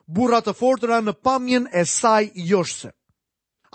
Burra 0.07 0.39
të 0.45 0.53
fortëra 0.55 1.01
në 1.03 1.15
pamjen 1.25 1.65
e 1.75 1.83
saj 1.85 2.29
joshse. 2.47 2.93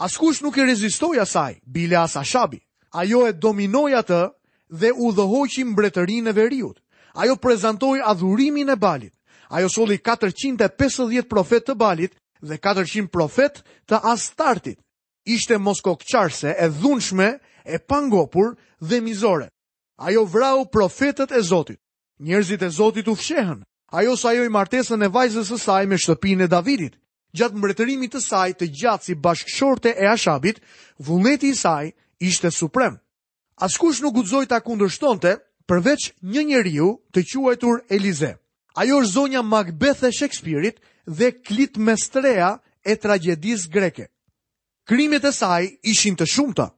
Askush 0.00 0.40
nuk 0.42 0.56
i 0.56 0.64
rezistoi 0.64 1.18
asaj, 1.20 1.58
bile 1.66 1.98
as 2.00 2.14
Ashabi. 2.16 2.62
Ajo 3.00 3.26
e 3.28 3.32
dominoi 3.32 3.92
atë 3.98 4.20
dhe 4.80 4.92
u 4.96 5.10
dhohoqi 5.12 5.64
mbretërinë 5.68 6.30
e 6.30 6.32
veriut. 6.38 6.78
Ajo 7.20 7.36
prezantoi 7.36 8.00
adhurimin 8.04 8.70
e 8.72 8.76
Balit. 8.80 9.12
Ajo 9.52 9.68
solli 9.68 9.98
450 10.00 11.28
profet 11.28 11.66
të 11.68 11.74
Balit 11.76 12.14
dhe 12.40 12.56
400 12.56 13.08
profet 13.12 13.60
të 13.86 13.98
Astartit. 14.12 14.78
Ishte 15.28 15.58
moskokçarse 15.60 16.54
e 16.58 16.68
dhunshme 16.68 17.34
e 17.66 17.78
pangopur 17.78 18.56
dhe 18.80 19.00
mizore. 19.00 19.50
Ajo 19.98 20.24
vrau 20.24 20.66
profetët 20.70 21.32
e 21.32 21.40
Zotit. 21.42 21.78
Njerëzit 22.26 22.62
e 22.62 22.70
Zotit 22.78 23.08
u 23.08 23.14
fshehën. 23.14 23.60
Ajo 23.92 24.16
sa 24.16 24.32
jo 24.36 24.44
i 24.44 24.48
martesën 24.58 25.04
e 25.04 25.08
vajzës 25.16 25.50
e 25.54 25.58
saj 25.66 25.84
me 25.86 25.96
shtëpin 25.98 26.42
e 26.44 26.48
Davidit. 26.50 26.94
Gjatë 27.36 27.56
mbretërimit 27.58 28.12
të 28.14 28.20
saj 28.20 28.50
të 28.58 28.66
gjatë 28.80 29.04
si 29.04 29.14
bashkëshorte 29.24 29.92
e 30.02 30.06
ashabit, 30.12 30.58
vullneti 31.06 31.52
i 31.52 31.54
saj 31.62 31.92
ishte 32.20 32.50
suprem. 32.52 32.98
Askush 33.66 34.02
nuk 34.02 34.14
gudzoj 34.18 34.46
ta 34.48 34.58
kundërshtonte 34.60 35.32
përveç 35.68 36.10
një 36.32 36.42
njeriu 36.48 36.88
të 37.14 37.20
quajtur 37.30 37.76
Elize. 37.88 38.36
Ajo 38.74 39.00
është 39.00 39.12
zonja 39.14 39.42
Macbeth 39.42 40.02
e 40.04 40.10
Shakespeare-it 40.12 40.80
dhe 41.06 41.30
klit 41.46 41.76
strea 42.00 42.60
e 42.84 42.92
tragedisë 42.96 43.68
greke. 43.70 44.06
Krimet 44.84 45.24
e 45.24 45.32
saj 45.32 45.62
ishin 45.82 46.16
të 46.16 46.26
shumta. 46.26 46.68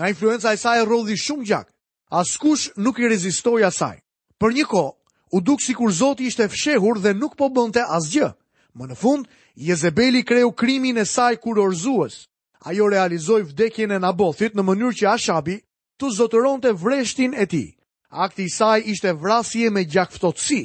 Nga 0.00 0.08
influenca 0.10 0.52
e 0.52 0.56
saj 0.56 0.78
e 0.80 0.84
rodhi 0.88 1.12
shumë 1.16 1.44
gjak. 1.44 1.66
Askush 2.10 2.70
nuk 2.80 2.96
i 2.98 3.08
rezistoi 3.08 3.66
asaj. 3.68 3.98
Për 4.40 4.50
një 4.58 4.64
kohë, 4.72 4.94
u 5.36 5.40
duk 5.44 5.60
sikur 5.60 5.92
Zoti 5.92 6.24
ishte 6.30 6.46
fshehur 6.48 6.96
dhe 7.04 7.12
nuk 7.20 7.34
po 7.36 7.50
bënte 7.52 7.84
asgjë. 7.84 8.30
Më 8.78 8.84
në 8.88 8.96
fund, 8.96 9.28
Jezebeli 9.60 10.22
kreu 10.24 10.48
krimin 10.56 10.96
e 10.96 11.04
saj 11.04 11.36
kur 11.44 11.60
orzuës. 11.60 12.16
Ajo 12.64 12.88
realizoi 12.88 13.42
vdekjen 13.50 13.92
e 13.92 14.00
Nabothit 14.00 14.56
në 14.56 14.64
mënyrë 14.70 14.96
që 15.02 15.10
Ashabi 15.12 15.58
të 16.00 16.08
zotëronte 16.16 16.72
vreshtin 16.80 17.36
e 17.36 17.44
tij. 17.44 17.68
Akti 18.08 18.48
i 18.48 18.54
saj 18.58 18.80
ishte 18.88 19.12
vrasje 19.20 19.68
me 19.70 19.84
gjakftotësi. 19.84 20.62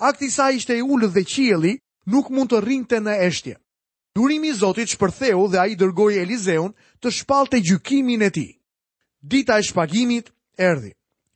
Akti 0.00 0.32
i 0.32 0.32
saj 0.32 0.56
ishte 0.62 0.78
i 0.78 0.82
ulët 0.82 1.12
dhe 1.12 1.26
qielli 1.28 1.74
nuk 2.08 2.30
mund 2.32 2.48
të 2.56 2.62
rrinte 2.64 2.96
në 3.04 3.18
eshtje. 3.28 3.58
Durimi 4.16 4.48
i 4.48 4.56
Zotit 4.56 4.88
shpërtheu 4.96 5.44
dhe 5.52 5.60
ai 5.60 5.76
dërgoi 5.76 6.16
Eliseun 6.24 6.72
të 7.04 7.12
shpallte 7.18 7.60
gjykimin 7.68 8.24
e 8.24 8.30
tij. 8.32 8.50
Dita 9.30 9.58
e 9.58 9.62
shpagimit 9.62 10.26
erdi. 10.58 10.92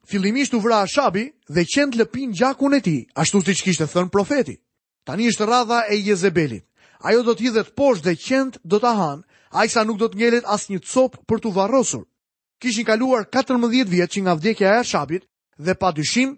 Fillimisht 0.08 0.54
u 0.56 0.60
vra 0.64 0.76
Ashabi 0.84 1.26
dhe 1.54 1.64
qend 1.74 1.94
lëpin 2.00 2.30
gjakun 2.38 2.74
e 2.74 2.80
tij, 2.86 3.02
ashtu 3.20 3.38
siç 3.46 3.60
kishte 3.66 3.84
thënë 3.92 4.10
profeti. 4.14 4.56
Tani 5.06 5.26
është 5.30 5.44
rradha 5.46 5.80
e 5.92 5.96
Jezebelit. 6.08 6.64
Ajo 7.08 7.20
do 7.26 7.34
të 7.36 7.42
hidhet 7.44 7.70
poshtë 7.78 8.04
dhe 8.08 8.14
qend 8.26 8.54
do 8.70 8.78
ta 8.84 8.92
han, 9.00 9.18
ajsa 9.60 9.84
nuk 9.84 9.98
do 10.00 10.06
të 10.08 10.16
ngelet 10.18 10.44
as 10.54 10.62
një 10.72 10.80
cop 10.92 11.12
për 11.28 11.38
tu 11.42 11.50
varrosur. 11.58 12.04
Kishin 12.62 12.86
kaluar 12.88 13.26
14 13.28 13.88
vjet 13.92 14.10
që 14.12 14.20
nga 14.22 14.34
vdekja 14.38 14.66
e 14.72 14.78
Ashabit 14.82 15.28
dhe 15.64 15.74
padyshim 15.82 16.30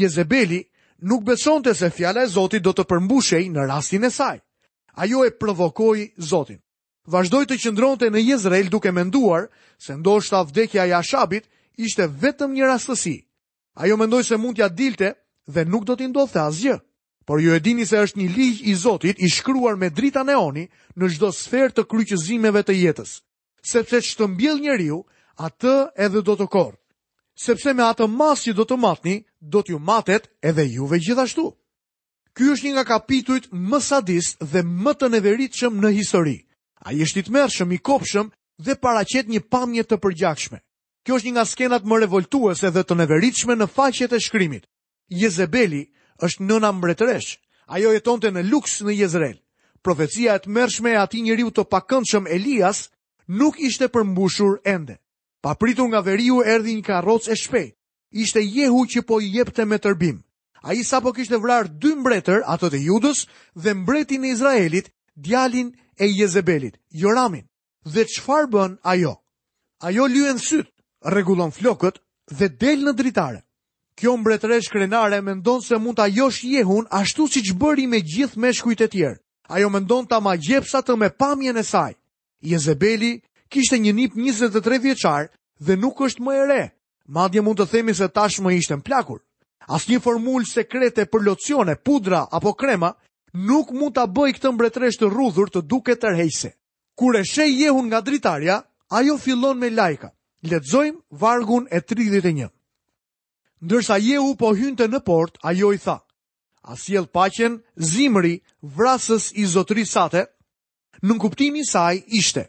Jezebeli 0.00 0.60
nuk 1.08 1.20
besonte 1.28 1.74
se 1.80 1.90
fjala 1.96 2.22
e 2.24 2.32
Zotit 2.36 2.62
do 2.64 2.70
të 2.72 2.84
përmbushej 2.90 3.44
në 3.52 3.68
rastin 3.68 4.04
e 4.04 4.10
saj. 4.18 4.38
Ajo 5.02 5.24
e 5.28 5.38
provokoi 5.42 6.02
Zotin 6.30 6.63
vazhdoj 7.06 7.44
të 7.46 7.56
qëndronte 7.62 8.08
në 8.10 8.20
Jezrejl 8.32 8.70
duke 8.72 8.92
menduar 8.92 9.48
se 9.78 9.96
ndoshta 9.98 10.42
vdekja 10.48 10.86
ja 10.88 10.98
Ashabit 11.02 11.44
ishte 11.76 12.06
vetëm 12.20 12.54
një 12.56 12.68
rastësi. 12.70 13.16
Ajo 13.74 13.96
mendoj 13.98 14.22
se 14.24 14.36
mund 14.38 14.56
t'ja 14.56 14.68
dilte 14.68 15.14
dhe 15.46 15.64
nuk 15.64 15.84
do 15.84 15.96
t'i 15.96 16.06
ndodhte 16.08 16.40
asgjë. 16.40 16.76
Por 17.26 17.40
ju 17.40 17.54
e 17.56 17.60
dini 17.60 17.86
se 17.88 17.96
është 17.98 18.18
një 18.20 18.28
ligj 18.36 18.60
i 18.70 18.74
Zotit 18.76 19.18
i 19.18 19.28
shkruar 19.32 19.76
me 19.76 19.88
drita 19.90 20.22
neoni 20.22 20.68
në 20.96 21.08
çdo 21.16 21.30
sferë 21.32 21.72
të 21.74 21.84
kryqëzimeve 21.88 22.62
të 22.62 22.74
jetës, 22.76 23.14
sepse 23.64 23.96
të 24.02 24.26
mbjell 24.28 24.60
njeriu, 24.60 24.98
atë 25.40 25.74
edhe 26.04 26.20
do 26.22 26.34
të 26.36 26.46
korr. 26.52 26.76
Sepse 27.34 27.72
me 27.74 27.82
atë 27.82 28.06
mas 28.12 28.44
që 28.44 28.52
do 28.54 28.64
të 28.68 28.76
matni, 28.78 29.16
do 29.40 29.62
t'ju 29.62 29.78
matet 29.82 30.28
edhe 30.46 30.66
juve 30.70 31.00
gjithashtu. 31.02 31.46
Ky 32.36 32.52
është 32.52 32.64
një 32.68 32.74
nga 32.76 32.84
kapitujt 32.92 33.48
më 33.52 33.80
sadist 33.82 34.38
dhe 34.44 34.60
më 34.62 34.92
të 34.94 35.08
neveritshëm 35.16 35.80
në 35.80 35.90
histori. 35.96 36.43
A 36.84 36.92
i 36.92 37.00
është 37.02 37.18
i 37.18 37.24
të 37.26 37.32
mërshëm, 37.34 37.70
i 37.74 37.80
kopshëm 37.80 38.28
dhe 38.64 38.74
paracet 38.76 39.28
një 39.32 39.40
pamje 39.50 39.84
të 39.88 39.96
përgjakshme. 40.04 40.58
Kjo 41.04 41.16
është 41.18 41.26
një 41.28 41.34
nga 41.36 41.44
skenat 41.48 41.84
më 41.88 42.00
revoltuese 42.04 42.70
dhe 42.74 42.82
të 42.84 42.96
neveritshme 43.00 43.56
në 43.58 43.68
faqet 43.74 44.12
e 44.12 44.20
shkrimit. 44.20 44.64
Jezebeli 45.08 45.80
është 46.24 46.44
nëna 46.48 46.70
mbretëresh, 46.76 47.30
ajo 47.76 47.92
jetonte 47.96 48.30
në 48.32 48.44
luks 48.50 48.80
në 48.84 48.96
Jezrel. 49.00 49.38
Profecia 49.84 50.36
e 50.36 50.40
të 50.44 50.52
mërshme 50.58 50.92
e 50.92 51.00
ati 51.00 51.24
njëriu 51.24 51.50
të 51.56 51.64
pakëndshëm 51.72 52.28
Elias 52.36 52.84
nuk 53.40 53.58
ishte 53.64 53.88
përmbushur 53.92 54.60
ende. 54.64 54.98
Pa 55.44 55.56
pritu 55.60 55.84
nga 55.88 56.00
veriu 56.04 56.40
erdi 56.44 56.76
një 56.78 56.84
karoc 56.86 57.28
e 57.32 57.36
shpej, 57.36 57.70
ishte 58.12 58.40
jehu 58.44 58.84
që 58.92 59.04
po 59.08 59.20
i 59.24 59.28
jepte 59.38 59.64
me 59.68 59.76
tërbim. 59.80 60.20
A 60.64 60.72
i 60.72 60.84
sa 60.84 61.00
po 61.04 61.12
kishte 61.12 61.36
vrarë 61.36 61.72
dy 61.80 61.92
mbretër, 62.00 62.44
ato 62.48 62.72
të 62.72 62.80
judës, 62.88 63.24
dhe 63.60 63.72
mbretin 63.76 64.24
e 64.24 64.32
Izraelit, 64.32 64.88
djalin 65.14 65.74
e 65.98 66.06
Jezebelit, 66.08 66.74
Joramin. 66.90 67.48
Dhe 67.84 68.04
çfarë 68.04 68.50
bën 68.50 68.76
ajo? 68.82 69.14
Ajo 69.80 70.06
lyen 70.06 70.38
syt, 70.38 70.66
rregullon 71.04 71.50
flokët 71.50 72.00
dhe 72.30 72.48
del 72.60 72.80
në 72.84 72.92
dritare. 72.96 73.44
Kjo 74.00 74.16
mbretëresh 74.16 74.70
krenare 74.72 75.20
mendon 75.20 75.60
se 75.62 75.76
mund 75.78 75.96
ta 75.96 76.06
josh 76.10 76.44
Jehun 76.44 76.86
ashtu 76.90 77.28
siç 77.28 77.52
bëri 77.54 77.86
me 77.86 78.00
gjithë 78.00 78.40
meshkujt 78.40 78.80
e 78.80 78.88
tjerë. 78.88 79.20
Ajo 79.48 79.68
mendon 79.68 80.06
ta 80.06 80.20
magjepsa 80.20 80.80
të 80.82 80.96
me 80.98 81.08
pamjen 81.10 81.56
e 81.56 81.62
saj. 81.62 81.92
Jezebeli 82.40 83.20
kishte 83.48 83.78
një 83.78 83.92
nip 83.94 84.12
23 84.16 84.80
vjeçar 84.82 85.28
dhe 85.60 85.76
nuk 85.76 86.00
është 86.00 86.22
më 86.24 86.32
e 86.40 86.44
re. 86.46 86.62
Madje 87.08 87.40
mund 87.44 87.58
të 87.60 87.68
themi 87.70 87.94
se 87.94 88.08
tashmë 88.08 88.56
ishte 88.58 88.74
në 88.74 88.82
plakur. 88.82 89.20
Asnjë 89.68 90.00
formulë 90.04 90.48
sekrete 90.50 91.06
për 91.06 91.20
locione, 91.22 91.76
pudra 91.84 92.26
apo 92.32 92.52
krema 92.52 92.94
nuk 93.34 93.70
mund 93.74 93.94
ta 93.98 94.06
bëj 94.06 94.36
këtë 94.38 94.50
mbretresh 94.54 94.98
të 95.00 95.08
rrudhur 95.10 95.50
të 95.50 95.62
duket 95.68 96.00
tërheqëse. 96.02 96.50
Kur 96.94 97.16
e 97.18 97.24
sheh 97.26 97.50
Jehun 97.60 97.88
nga 97.90 98.00
dritarja, 98.00 98.60
ajo 98.94 99.16
fillon 99.18 99.58
me 99.58 99.70
lajka. 99.70 100.12
Lexojmë 100.44 101.00
vargun 101.18 101.66
e 101.74 101.80
31. 101.80 102.48
Ndërsa 103.64 103.96
Jehu 103.98 104.36
po 104.38 104.52
hynte 104.54 104.86
në 104.86 105.00
port, 105.06 105.38
ajo 105.42 105.72
i 105.72 105.78
tha: 105.80 105.96
"A 106.62 106.74
sjell 106.76 107.06
paqen 107.12 107.58
zimri 107.76 108.38
vrasës 108.76 109.32
i 109.40 109.44
zotrisë 109.46 109.92
sate?" 109.92 110.22
Në 111.02 111.14
kuptimin 111.20 111.62
e 111.66 111.70
saj 111.72 111.94
ishte: 112.20 112.46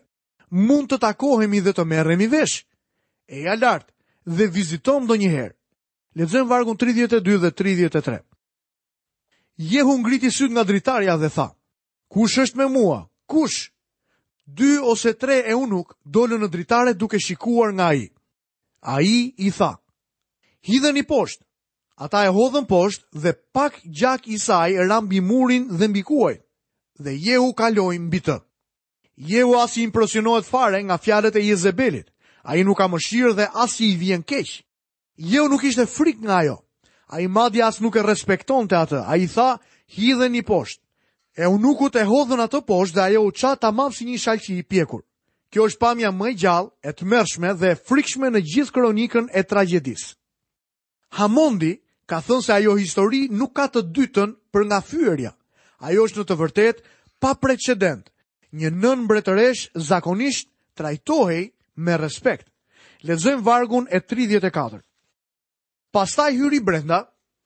"Mund 0.51 0.89
të 0.91 0.99
takohemi 1.07 1.59
dhe 1.65 1.73
të 1.73 1.85
merremi 1.85 2.27
vesh." 2.31 2.61
Eja 3.27 3.55
lartë 3.57 3.61
lart 3.63 3.87
dhe 4.37 4.45
vizitom 4.55 5.07
do 5.07 5.15
njëherë. 5.15 5.55
Lexojmë 6.19 6.49
vargun 6.49 6.77
32 6.77 7.39
dhe 7.41 7.51
33. 7.51 8.19
Jehu 9.57 9.97
ngriti 9.99 10.31
syt 10.31 10.51
nga 10.51 10.63
dritarja 10.63 11.15
dhe 11.17 11.29
tha, 11.35 11.47
kush 12.11 12.37
është 12.43 12.57
me 12.59 12.65
mua, 12.75 12.99
kush? 13.31 13.71
Dy 14.45 14.77
ose 14.91 15.13
tre 15.17 15.37
e 15.47 15.53
unuk 15.55 15.95
dollën 16.03 16.41
në 16.43 16.47
dritare 16.51 16.93
duke 16.93 17.17
shikuar 17.25 17.71
nga 17.73 17.89
i. 17.95 18.05
A 18.83 19.01
i 19.01 19.19
i 19.37 19.49
tha, 19.57 19.71
Hidheni 20.67 21.03
poshtë. 21.05 21.43
Ata 22.03 22.25
e 22.27 22.31
hodhën 22.35 22.65
poshtë 22.67 23.21
dhe 23.23 23.31
pak 23.55 23.79
gjak 23.97 24.27
i 24.27 24.37
saj 24.37 24.75
rambi 24.89 25.21
murin 25.23 25.63
dhe 25.79 25.87
mbi 25.87 26.01
kuaj, 26.03 26.35
dhe 27.03 27.11
jehu 27.25 27.53
kaloi 27.53 27.99
mbi 27.99 28.19
të. 28.25 28.35
Jehu 29.29 29.55
as 29.63 29.77
i 29.77 29.83
impresionohet 29.87 30.45
fare 30.45 30.81
nga 30.83 30.97
fjalët 30.97 31.35
e 31.39 31.45
Jezebelit, 31.47 32.07
a 32.43 32.51
i 32.59 32.63
nuk 32.67 32.77
ka 32.77 32.87
më 32.91 32.99
shirë 33.07 33.33
dhe 33.37 33.47
as 33.63 33.79
i 33.79 33.95
vjen 33.99 34.23
keq. 34.29 34.49
Jehu 35.31 35.47
nuk 35.47 35.63
ishte 35.63 35.87
frik 35.87 36.17
nga 36.27 36.43
jo 36.43 36.57
a 37.11 37.19
i 37.21 37.27
madhja 37.27 37.67
asë 37.69 37.83
nuk 37.85 37.95
e 37.99 38.03
respekton 38.05 38.67
të 38.67 38.77
atë, 38.83 38.99
a 39.05 39.13
i 39.19 39.27
tha, 39.29 39.57
hidhe 39.95 40.29
një 40.31 40.43
poshtë. 40.47 40.81
E 41.37 41.47
unukut 41.51 41.95
e 41.99 42.05
hodhën 42.07 42.41
atë 42.45 42.61
poshtë 42.65 42.95
dhe 42.95 43.03
ajo 43.05 43.23
u 43.27 43.31
qa 43.35 43.53
të 43.59 43.71
mamë 43.75 43.95
si 43.95 44.05
një 44.07 44.19
shalqi 44.23 44.55
i 44.57 44.63
pjekur. 44.63 45.03
Kjo 45.51 45.65
është 45.69 45.79
pamja 45.83 46.09
më 46.11 46.31
gjallë, 46.41 46.71
e 46.81 46.91
të 46.95 47.05
mërshme 47.11 47.51
dhe 47.61 47.75
frikshme 47.75 48.29
në 48.31 48.41
gjithë 48.41 48.73
kronikën 48.75 49.27
e 49.37 49.43
tragedisë. 49.43 50.15
Hamondi 51.19 51.73
ka 52.09 52.21
thënë 52.25 52.43
se 52.45 52.53
ajo 52.55 52.75
histori 52.79 53.27
nuk 53.31 53.53
ka 53.55 53.67
të 53.71 53.85
dytën 53.95 54.33
për 54.51 54.65
nga 54.67 54.81
fyërja. 54.83 55.31
Ajo 55.85 56.07
është 56.07 56.21
në 56.21 56.25
të 56.29 56.37
vërtet 56.41 56.81
pa 57.21 57.35
precedent. 57.37 58.09
Një 58.55 58.71
nën 58.71 59.05
mbretëresh 59.05 59.69
zakonisht 59.75 60.47
trajtohej 60.79 61.51
me 61.75 61.97
respekt. 61.99 62.47
Lezëm 63.05 63.43
vargun 63.43 63.85
e 63.91 63.99
34. 63.99 64.79
Pastaj 65.95 66.33
hyri 66.35 66.57
brenda, 66.59 66.97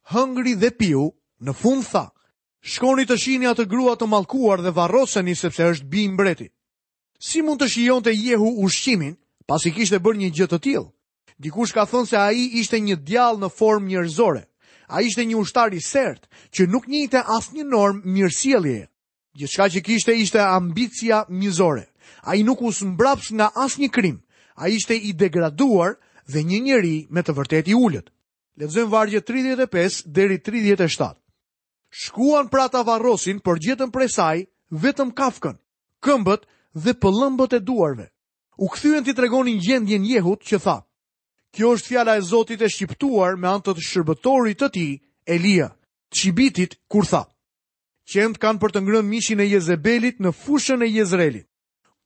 hëngri 0.10 0.56
dhe 0.58 0.72
piu, 0.74 1.04
në 1.46 1.54
fund 1.54 1.84
tha, 1.86 2.02
shkoni 2.66 3.04
të 3.06 3.18
shini 3.22 3.46
atë 3.46 3.68
grua 3.70 3.94
të 4.02 4.08
malkuar 4.10 4.64
dhe 4.66 4.72
varroseni 4.74 5.36
sepse 5.38 5.68
është 5.74 5.90
bim 5.94 6.16
breti. 6.18 6.48
Si 7.28 7.44
mund 7.46 7.62
të 7.62 7.68
shion 7.76 8.02
të 8.02 8.16
jehu 8.18 8.50
ushqimin, 8.66 9.14
pas 9.46 9.68
i 9.70 9.74
kishtë 9.76 10.00
e 10.00 10.02
bërë 10.06 10.22
një 10.24 10.32
gjëtë 10.40 10.54
të 10.56 10.62
tilë? 10.66 10.86
Dikush 11.46 11.76
ka 11.78 11.86
thënë 11.92 12.10
se 12.10 12.18
a 12.18 12.26
i 12.34 12.48
ishte 12.64 12.82
një 12.82 12.98
djalë 13.06 13.40
në 13.46 13.52
formë 13.60 13.88
njërzore. 13.94 14.42
A 14.96 15.06
ishte 15.06 15.28
një 15.30 15.38
ushtari 15.46 15.78
sert, 15.86 16.26
që 16.50 16.66
nuk 16.74 16.90
njëte 16.90 17.22
asë 17.38 17.52
një 17.62 17.68
normë 17.70 18.02
mirësielje. 18.16 18.82
shka 19.54 19.66
që 19.74 19.82
kishte 19.86 20.12
ishte 20.26 20.42
ambicia 20.58 21.22
mizore. 21.30 21.86
A 22.30 22.34
i 22.36 22.42
nuk 22.44 22.62
usë 22.70 22.86
mbraps 22.96 23.28
nga 23.38 23.52
asë 23.66 23.78
një 23.84 23.90
krim. 23.98 24.18
A 24.62 24.70
ishte 24.78 24.96
i 24.98 25.14
degraduar 25.22 25.92
dhe 26.32 26.42
një 26.50 26.60
njëri 26.66 26.98
me 27.14 27.22
të 27.22 27.32
vërtet 27.38 27.66
i 27.70 27.76
ullët. 27.86 28.10
Lexojmë 28.60 28.92
vargje 28.92 29.20
35 29.24 30.00
deri 30.12 30.36
37. 30.44 31.14
Shkuan 32.00 32.50
pra 32.52 32.66
varrosin 32.86 33.40
por 33.40 33.56
gjetën 33.64 33.92
prej 33.94 34.10
saj 34.18 34.42
vetëm 34.84 35.14
kafkën, 35.16 35.56
këmbët 36.04 36.44
dhe 36.84 36.94
pëllëmbët 37.02 37.56
e 37.56 37.60
duarve. 37.70 38.08
U 38.60 38.68
kthyen 38.74 39.04
ti 39.08 39.14
tregonin 39.16 39.62
gjendjen 39.64 40.04
Jehut 40.06 40.44
që 40.50 40.60
tha: 40.66 40.76
Kjo 41.56 41.68
është 41.78 41.88
fjala 41.94 42.18
e 42.18 42.22
Zotit 42.30 42.62
e 42.62 42.70
shqiptuar 42.70 43.40
me 43.40 43.48
anë 43.54 43.64
të 43.66 43.76
shërbëtorit 43.90 44.60
të 44.60 44.70
tij, 44.76 44.92
Elia, 45.36 45.70
çibitit 46.12 46.76
kur 46.92 47.08
tha: 47.10 47.24
Qend 48.12 48.36
kanë 48.44 48.60
për 48.62 48.72
të 48.76 48.82
ngrën 48.84 49.08
mishin 49.10 49.40
e 49.44 49.48
Jezebelit 49.56 50.20
në 50.22 50.36
fushën 50.44 50.84
e 50.86 50.92
Jezrelit. 50.98 51.48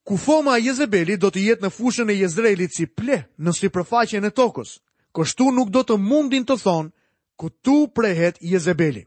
Kufoma 0.06 0.60
e 0.60 0.64
Jezebelit 0.70 1.20
do 1.26 1.34
të 1.34 1.48
jetë 1.50 1.66
në 1.66 1.70
fushën 1.80 2.10
e 2.14 2.20
Jezrelit 2.22 2.78
si 2.78 2.86
pleh 2.86 3.26
në 3.42 3.52
sipërfaqen 3.60 4.30
e 4.30 4.30
tokës, 4.40 4.78
kështu 5.14 5.48
nuk 5.54 5.70
do 5.74 5.84
të 5.86 6.00
mundin 6.02 6.44
të 6.48 6.58
thonë 6.64 6.92
ku 7.40 7.50
tu 7.66 7.86
prehet 7.94 8.40
Jezebeli. 8.42 9.06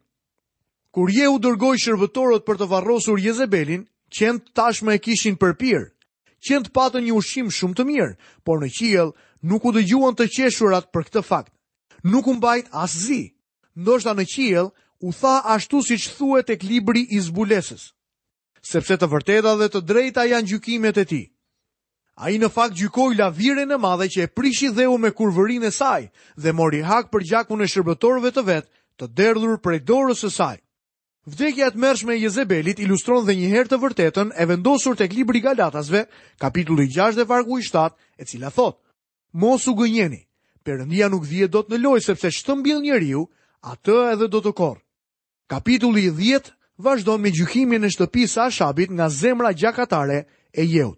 Kur 0.94 1.10
je 1.12 1.28
u 1.28 1.36
dërgoj 1.38 1.76
shërbëtorët 1.82 2.46
për 2.46 2.56
të 2.62 2.66
varrosur 2.70 3.20
Jezebelin, 3.20 3.82
qënd 4.08 4.46
tashme 4.56 4.94
e 4.96 5.02
kishin 5.04 5.36
përpirë, 5.36 5.90
qënd 6.46 6.70
patën 6.72 7.04
një 7.04 7.12
ushim 7.18 7.50
shumë 7.52 7.76
të 7.76 7.84
mirë, 7.90 8.14
por 8.46 8.62
në 8.62 8.70
qijel 8.78 9.12
nuk 9.44 9.66
u 9.68 9.74
dëgjuan 9.76 10.16
të 10.16 10.30
qeshurat 10.32 10.88
për 10.94 11.04
këtë 11.10 11.22
fakt. 11.28 11.52
Nuk 12.06 12.26
u 12.30 12.34
mbajt 12.38 12.70
asë 12.72 13.02
zi, 13.06 13.20
ndoshta 13.76 14.14
në 14.16 14.24
qijel 14.32 14.70
u 15.04 15.12
tha 15.12 15.34
ashtu 15.54 15.82
si 15.84 15.98
që 16.00 16.10
thuet 16.16 16.52
e 16.54 16.56
klibri 16.62 17.04
i 17.12 17.18
zbulesës, 17.28 17.90
sepse 18.64 18.94
të 18.96 19.10
vërteta 19.12 19.52
dhe 19.60 19.68
të 19.74 19.82
drejta 19.90 20.24
janë 20.30 20.50
gjukimet 20.54 21.02
e 21.02 21.04
ti. 21.04 21.22
A 22.16 22.30
i 22.32 22.38
në 22.40 22.48
fakt 22.48 22.78
gjykoj 22.80 23.12
vire 23.36 23.66
në 23.68 23.76
madhe 23.78 24.06
që 24.08 24.22
e 24.24 24.28
prishi 24.32 24.68
u 24.88 24.94
me 24.98 25.10
kurvërin 25.12 25.64
e 25.64 25.70
saj 25.70 26.06
dhe 26.40 26.52
mori 26.56 26.80
hak 26.82 27.10
për 27.12 27.22
gjakmu 27.28 27.56
në 27.60 27.66
shërbetorve 27.68 28.30
të 28.32 28.44
vetë 28.46 28.68
të 28.96 29.08
derdhur 29.18 29.58
prej 29.60 29.80
dorës 29.84 30.22
e 30.24 30.30
saj. 30.32 30.56
Vdekja 31.26 31.68
të 31.70 31.76
mërshme 31.82 32.14
e 32.14 32.20
Jezebelit 32.22 32.78
ilustron 32.80 33.26
dhe 33.26 33.34
njëherë 33.36 33.68
të 33.68 33.80
vërtetën 33.82 34.32
e 34.32 34.46
vendosur 34.48 34.96
të 34.96 35.10
klibri 35.12 35.42
Galatasve, 35.44 36.06
kapitullu 36.40 36.82
i 36.82 36.88
6 36.94 37.18
dhe 37.20 37.24
vargu 37.28 37.58
i 37.58 37.62
7, 37.66 37.90
e 38.18 38.24
cila 38.24 38.50
thot, 38.54 38.78
Mos 39.36 39.66
u 39.68 39.74
gënjeni, 39.74 40.22
përëndia 40.64 41.10
nuk 41.12 41.26
dhjetë 41.26 41.52
do 41.52 41.60
të 41.66 41.74
në 41.74 41.82
lojë 41.84 42.04
sepse 42.06 42.30
shtëmbil 42.32 42.80
njeriu, 42.86 43.26
atë 43.60 43.96
edhe 44.14 44.28
do 44.32 44.40
të 44.40 44.54
korë. 44.62 44.80
Kapitulli 45.52 46.06
10 46.16 46.54
vazhdo 46.78 47.18
me 47.18 47.28
gjykimin 47.34 47.84
e 47.84 47.90
shtëpisë 47.92 48.38
së 48.38 48.46
Ashabit 48.46 48.94
nga 48.96 49.10
zemra 49.20 49.52
gjakatare 49.52 50.22
e 50.54 50.64
Jeut 50.64 50.96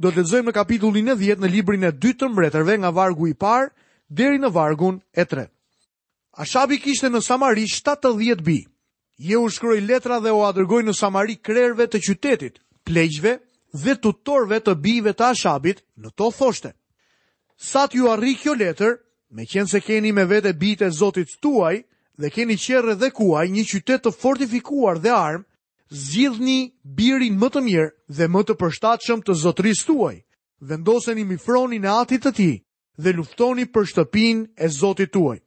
do 0.00 0.08
të 0.08 0.22
lexojmë 0.22 0.48
në 0.48 0.52
kapitullin 0.56 1.10
e 1.12 1.16
10 1.18 1.42
në 1.44 1.48
librin 1.52 1.84
e 1.84 1.90
dytë 1.92 2.22
të 2.24 2.28
mbretërve 2.32 2.78
nga 2.80 2.90
vargu 2.96 3.26
i 3.28 3.34
parë 3.36 3.66
deri 4.08 4.38
në 4.40 4.48
vargun 4.54 5.00
e 5.12 5.26
3. 5.28 5.44
Ashabi 6.40 6.78
kishte 6.80 7.10
në 7.12 7.20
Samari 7.26 7.66
70 7.68 8.40
bi. 8.46 8.62
Je 9.20 9.36
u 9.36 9.48
shkroi 9.52 9.80
letra 9.84 10.16
dhe 10.24 10.32
u 10.32 10.40
dërgoi 10.56 10.86
në 10.86 10.94
Samari 10.96 11.36
krerëve 11.44 11.84
të 11.92 12.00
qytetit, 12.06 12.56
pleqjve 12.88 13.34
dhe 13.82 13.96
tutorëve 14.00 14.60
të 14.64 14.74
bijve 14.80 15.12
të 15.12 15.26
Ashabit, 15.34 15.82
në 16.00 16.08
to 16.16 16.30
thoshte: 16.32 16.72
Sa 17.60 17.84
ju 17.92 18.08
arri 18.08 18.34
kjo 18.40 18.54
letër, 18.56 18.96
me 19.30 19.44
qenë 19.44 19.68
se 19.70 19.80
keni 19.84 20.12
me 20.16 20.24
vete 20.24 20.52
bijtë 20.56 20.86
e 20.86 20.90
Zotit 20.96 21.36
tuaj 21.44 21.84
dhe 22.20 22.30
keni 22.32 22.56
qerë 22.56 22.96
dhe 22.98 23.10
kuaj 23.20 23.44
një 23.52 23.64
qytet 23.68 24.04
të 24.08 24.14
fortifikuar 24.16 24.98
dhe 24.98 25.12
armë, 25.12 25.44
zgjidhni 25.90 26.74
birin 26.84 27.34
më 27.40 27.48
të 27.50 27.60
mirë 27.66 27.88
dhe 28.16 28.26
më 28.30 28.40
të 28.46 28.54
përshtatshëm 28.60 29.20
të 29.26 29.34
Zotrisë 29.42 29.86
tuaj. 29.86 30.16
Vendoseni 30.60 31.24
mi 31.24 31.36
fronin 31.36 31.84
e 31.84 31.90
atit 31.90 32.22
të 32.22 32.32
tij 32.38 32.56
dhe 33.02 33.10
luftoni 33.16 33.66
për 33.66 33.86
shtëpin 33.90 34.46
e 34.56 34.68
Zotit 34.68 35.10
tuaj. 35.12 35.38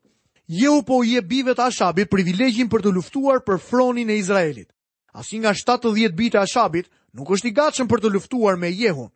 Jehu 0.48 0.84
po 0.84 1.00
i 1.04 1.16
jep 1.16 1.30
bijve 1.32 1.56
të 1.56 1.64
Ashabit 1.68 2.10
privilegjin 2.12 2.68
për 2.68 2.84
të 2.84 2.92
luftuar 2.94 3.40
për 3.44 3.62
fronin 3.64 4.10
e 4.12 4.20
Izraelit. 4.20 4.70
Asi 5.16 5.40
nga 5.40 5.54
70 5.56 6.12
bijtë 6.18 6.36
të 6.38 6.44
Ashabit 6.44 6.92
nuk 7.14 7.30
është 7.32 7.48
i 7.48 7.56
gatshëm 7.56 7.88
për 7.88 8.04
të 8.04 8.12
luftuar 8.12 8.60
me 8.60 8.74
Jehun. 8.74 9.08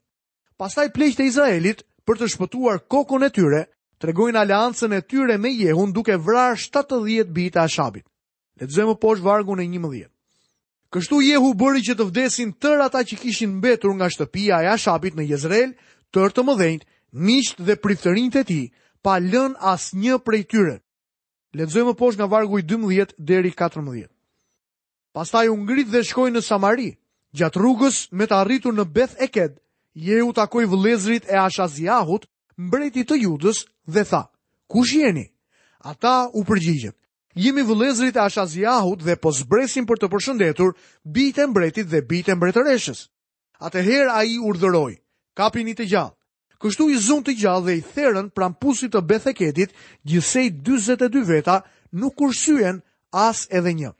Pastaj 0.57 0.87
pleqtë 0.95 1.23
e 1.25 1.27
Izraelit 1.27 1.83
për 2.07 2.21
të 2.21 2.27
shpëtuar 2.31 2.79
kokën 2.87 3.25
e 3.27 3.33
tyre 3.35 3.65
tregojnë 3.99 4.39
aleancën 4.39 4.93
e 4.95 5.03
tyre 5.03 5.35
me 5.37 5.51
Jehun 5.51 5.91
duke 5.91 6.15
vrarë 6.17 6.55
70 6.61 7.33
bijtë 7.35 7.57
të 7.59 7.65
Ashabit. 7.67 8.05
Lexojmë 8.61 8.95
poshtë 9.01 9.27
vargun 9.27 9.59
e 9.61 9.67
11. 9.67 10.07
Kështu 10.95 11.17
Jehu 11.25 11.49
bëri 11.59 11.81
që 11.83 11.95
të 11.99 12.05
vdesin 12.09 12.53
tërë 12.63 12.85
ata 12.87 13.01
që 13.07 13.17
kishin 13.19 13.57
mbetur 13.57 13.91
nga 13.99 14.07
shtëpia 14.13 14.61
e 14.63 14.69
Ashabit 14.71 15.17
në 15.17 15.25
Jezreel, 15.33 15.73
tërë 16.15 16.31
të 16.37 16.43
mëdhenjt, 16.47 16.85
miqt 17.27 17.59
dhe 17.67 17.75
pritërinjt 17.83 18.37
e 18.39 18.43
tij, 18.47 18.65
pa 19.03 19.17
lënë 19.19 19.59
asnjë 19.73 20.15
prej 20.25 20.43
tyre. 20.51 20.75
Lexojmë 21.59 21.93
poshtë 21.99 22.21
nga 22.21 22.29
vargu 22.31 22.59
i 22.59 22.63
12 22.71 23.17
deri 23.19 23.51
14. 23.51 24.07
Pastaj 25.15 25.47
u 25.51 25.57
ngrit 25.65 25.91
dhe 25.91 26.03
shkoi 26.07 26.31
në 26.31 26.41
Samari, 26.45 26.89
gjat 27.35 27.59
rrugës 27.59 27.97
me 28.15 28.23
të 28.27 28.37
arritur 28.39 28.73
në 28.77 28.85
Beth 28.95 29.19
Eked, 29.27 29.59
Jehu 30.07 30.31
takoi 30.37 30.69
vëllezrit 30.71 31.27
e 31.31 31.35
Ashaziahut, 31.43 32.29
mbreti 32.67 33.03
të 33.09 33.19
Judës, 33.25 33.65
dhe 33.91 34.03
tha: 34.05 34.23
"Kush 34.71 34.95
jeni?" 35.01 35.27
Ata 35.91 36.29
u 36.37 36.43
përgjigjën: 36.47 36.95
Jemi 37.37 37.61
vëlezrit 37.69 38.15
e 38.17 38.21
ashtë 38.23 38.41
azjahut 38.41 39.03
dhe 39.05 39.13
po 39.21 39.29
zbresim 39.37 39.85
për 39.85 39.99
të 40.01 40.07
përshëndetur 40.09 40.71
bitë 41.17 41.43
e 41.43 41.47
mbretit 41.51 41.89
dhe 41.91 41.99
bitë 42.09 42.33
e 42.33 42.37
mbretëreshës. 42.37 43.03
Ate 43.61 43.83
herë 43.85 44.09
a 44.17 44.23
i 44.25 44.39
urdhëroj, 44.41 44.95
kapin 45.37 45.69
të 45.77 45.85
gjallë. 45.91 46.15
Kështu 46.57 46.87
i 46.89 46.97
zunë 46.97 47.25
të 47.27 47.35
gjallë 47.37 47.65
dhe 47.67 47.75
i 47.77 47.83
therën 47.93 48.31
pram 48.33 48.55
pusit 48.57 48.91
të 48.95 49.03
betheketit 49.05 49.75
gjësej 50.09 50.47
22 50.65 51.23
veta 51.29 51.59
nuk 52.01 52.15
kursyen 52.17 52.79
as 53.13 53.43
edhe 53.53 53.73
një. 53.77 53.91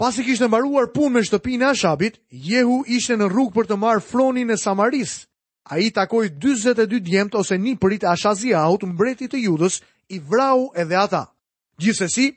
Pas 0.00 0.16
i 0.20 0.24
kishtë 0.24 0.46
në 0.48 0.52
maruar 0.56 0.88
pun 0.96 1.12
me 1.12 1.20
shtëpin 1.28 1.60
e 1.64 1.68
ashabit, 1.74 2.16
jehu 2.32 2.80
ishte 2.88 3.16
në 3.20 3.28
rrug 3.34 3.52
për 3.52 3.68
të 3.68 3.76
marë 3.84 4.00
fronin 4.04 4.50
e 4.50 4.56
samaris. 4.60 5.26
A 5.68 5.76
i 5.84 5.90
takoj 5.90 6.30
22 6.40 7.02
djemët 7.04 7.36
ose 7.36 7.58
një 7.60 7.76
përit 7.84 8.08
ashtë 8.08 8.86
mbretit 8.94 9.34
të 9.36 9.44
judës 9.44 9.82
i 10.08 10.18
vrau 10.20 10.70
edhe 10.74 10.96
ata. 11.04 11.26
Gjithsesi, 11.76 12.32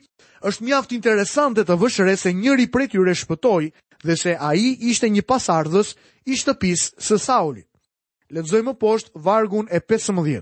është 0.48 0.64
mjaft 0.64 0.92
interesante 0.96 1.64
të 1.64 1.76
vëshre 1.76 2.14
se 2.16 2.32
njëri 2.32 2.66
prej 2.72 2.88
tyre 2.94 3.12
shpëtoi 3.16 3.66
dhe 4.06 4.14
se 4.16 4.32
ai 4.40 4.62
ishte 4.90 5.08
një 5.12 5.22
pasardhës 5.28 5.94
i 6.30 6.36
shtëpisë 6.40 6.86
së 7.04 7.18
Saulit. 7.20 7.66
Lexojmë 8.30 8.70
më 8.70 8.74
poshtë 8.80 9.12
vargun 9.20 9.68
e 9.70 9.80
15. 9.80 10.40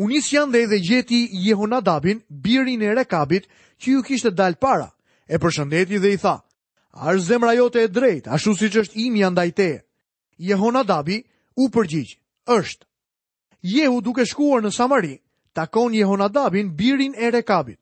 U 0.00 0.08
janë 0.10 0.52
dhe, 0.52 0.62
dhe 0.70 0.78
gjeti 0.80 1.20
Jehonadabin, 1.46 2.20
birin 2.42 2.82
e 2.82 2.94
Rekabit, 2.94 3.46
që 3.80 3.86
ju 3.92 4.02
kishte 4.02 4.30
dalë 4.34 4.56
para. 4.58 4.90
E 5.30 5.38
përshëndeti 5.38 5.98
dhe 6.00 6.10
i 6.12 6.16
tha: 6.18 6.36
"A 6.92 7.12
është 7.14 7.18
zemra 7.30 7.52
jote 7.56 7.80
e 7.84 7.88
drejtë, 7.88 8.30
ashtu 8.34 8.54
siç 8.58 8.74
është 8.82 8.96
imi 8.98 9.22
ndaj 9.30 9.50
teje?" 9.52 9.84
Jehonadabi 10.38 11.18
u 11.56 11.68
përgjigj: 11.68 12.18
"Është." 12.48 12.86
Jehu 13.62 14.00
duke 14.00 14.24
shkuar 14.26 14.62
në 14.62 14.70
Samari, 14.72 15.20
takon 15.52 15.94
Jehonadabin, 15.94 16.74
birin 16.78 17.14
e 17.14 17.30
Rekabit 17.30 17.78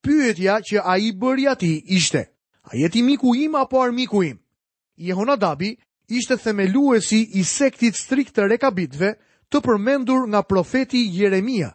pyetja 0.00 0.58
që 0.68 0.80
a 0.84 0.96
i 0.98 1.10
bërja 1.12 1.54
ti 1.60 1.72
ishte. 1.96 2.22
A 2.68 2.76
jeti 2.76 3.02
miku 3.02 3.34
im 3.34 3.54
apo 3.54 3.80
armiku 3.82 4.22
im? 4.24 4.38
Jehonadabi 4.96 5.70
ishte 6.08 6.36
themeluesi 6.42 7.20
i 7.40 7.44
sektit 7.44 7.96
strikt 7.96 8.36
të 8.36 8.46
rekabitve 8.52 9.14
të 9.50 9.58
përmendur 9.66 10.26
nga 10.28 10.42
profeti 10.42 11.04
Jeremia. 11.14 11.70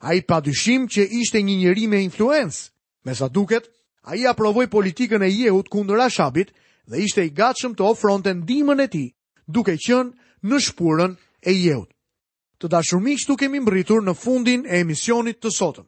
A 0.00 0.14
i 0.14 0.22
padyshim 0.22 0.86
që 0.92 1.02
ishte 1.20 1.42
një 1.42 1.56
njëri 1.60 1.86
me 1.90 2.00
influencë. 2.06 2.70
Me 3.04 3.14
sa 3.14 3.28
duket, 3.28 3.66
a 4.08 4.16
i 4.16 4.26
aprovoj 4.26 4.68
politikën 4.70 5.22
e 5.22 5.28
jehut 5.30 5.68
kundër 5.68 6.00
Ashabit 6.06 6.52
dhe 6.90 6.96
ishte 7.06 7.24
i 7.26 7.30
gatshëm 7.34 7.74
të 7.76 7.82
ofronte 7.84 8.32
dimën 8.48 8.80
e 8.84 8.88
ti 8.88 9.04
duke 9.46 9.74
qënë 9.76 10.44
në 10.48 10.56
shpurën 10.66 11.16
e 11.46 11.52
jehut. 11.52 11.90
Të 12.60 12.66
dashur 12.68 13.00
që 13.02 13.26
tu 13.26 13.36
kemi 13.36 13.60
mbritur 13.60 14.02
në 14.02 14.14
fundin 14.22 14.64
e 14.66 14.80
emisionit 14.84 15.38
të 15.42 15.50
sotëm. 15.58 15.86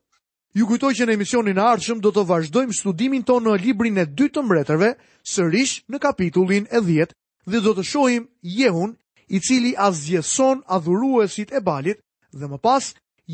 Ju 0.54 0.66
kujtoj 0.66 0.94
që 0.98 1.04
në 1.06 1.14
emisionin 1.14 1.58
e 1.58 1.62
ardhshëm 1.62 1.98
do 2.02 2.10
të 2.14 2.22
vazhdojmë 2.26 2.74
studimin 2.74 3.22
tonë 3.26 3.46
në 3.50 3.58
librin 3.64 3.98
e 4.02 4.04
dytë 4.20 4.32
të 4.38 4.42
mbretërve, 4.46 4.88
sërish 5.32 5.74
në 5.92 6.00
kapitullin 6.02 6.64
e 6.74 6.80
10 6.86 7.12
dhe 7.52 7.60
do 7.66 7.74
të 7.76 7.84
shohim 7.90 8.24
Jehun, 8.56 8.96
i 9.30 9.38
cili 9.48 9.70
azgjeson 9.84 10.64
adhuruesit 10.78 11.52
e 11.54 11.60
Balit, 11.68 12.00
dhe 12.34 12.46
më 12.50 12.58
pas 12.66 12.88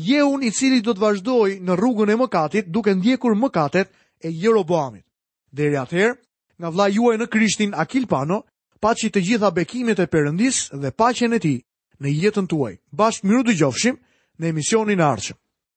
Jehun 0.09 0.43
i 0.45 0.51
cili 0.59 0.83
do 0.85 0.93
të 0.93 1.01
vazhdojë 1.07 1.57
në 1.65 1.77
rrugën 1.81 2.13
e 2.13 2.19
mëkatit 2.21 2.69
duke 2.77 2.93
ndjekur 2.99 3.33
mëkatet 3.41 3.89
e 4.21 4.29
Jeroboamit. 4.43 5.01
Deri 5.49 5.79
atëherë, 5.83 6.15
nga 6.61 6.69
vllai 6.69 6.89
juaj 6.99 7.15
në 7.17 7.29
Krishtin 7.33 7.73
Akil 7.85 8.05
Pano, 8.13 8.43
paçi 8.81 9.09
të 9.09 9.25
gjitha 9.25 9.49
bekimet 9.57 9.99
e 10.05 10.05
Perëndis 10.13 10.67
dhe 10.85 10.93
paqen 11.01 11.33
e 11.33 11.39
tij 11.41 11.57
në 11.97 12.13
jetën 12.21 12.45
tuaj. 12.51 12.77
Bashkë 12.93 13.25
miru 13.27 13.43
dëgjofshim 13.49 13.97
në 14.37 14.53
emisionin 14.53 15.01
e 15.01 15.09
ardhshëm. 15.13 15.41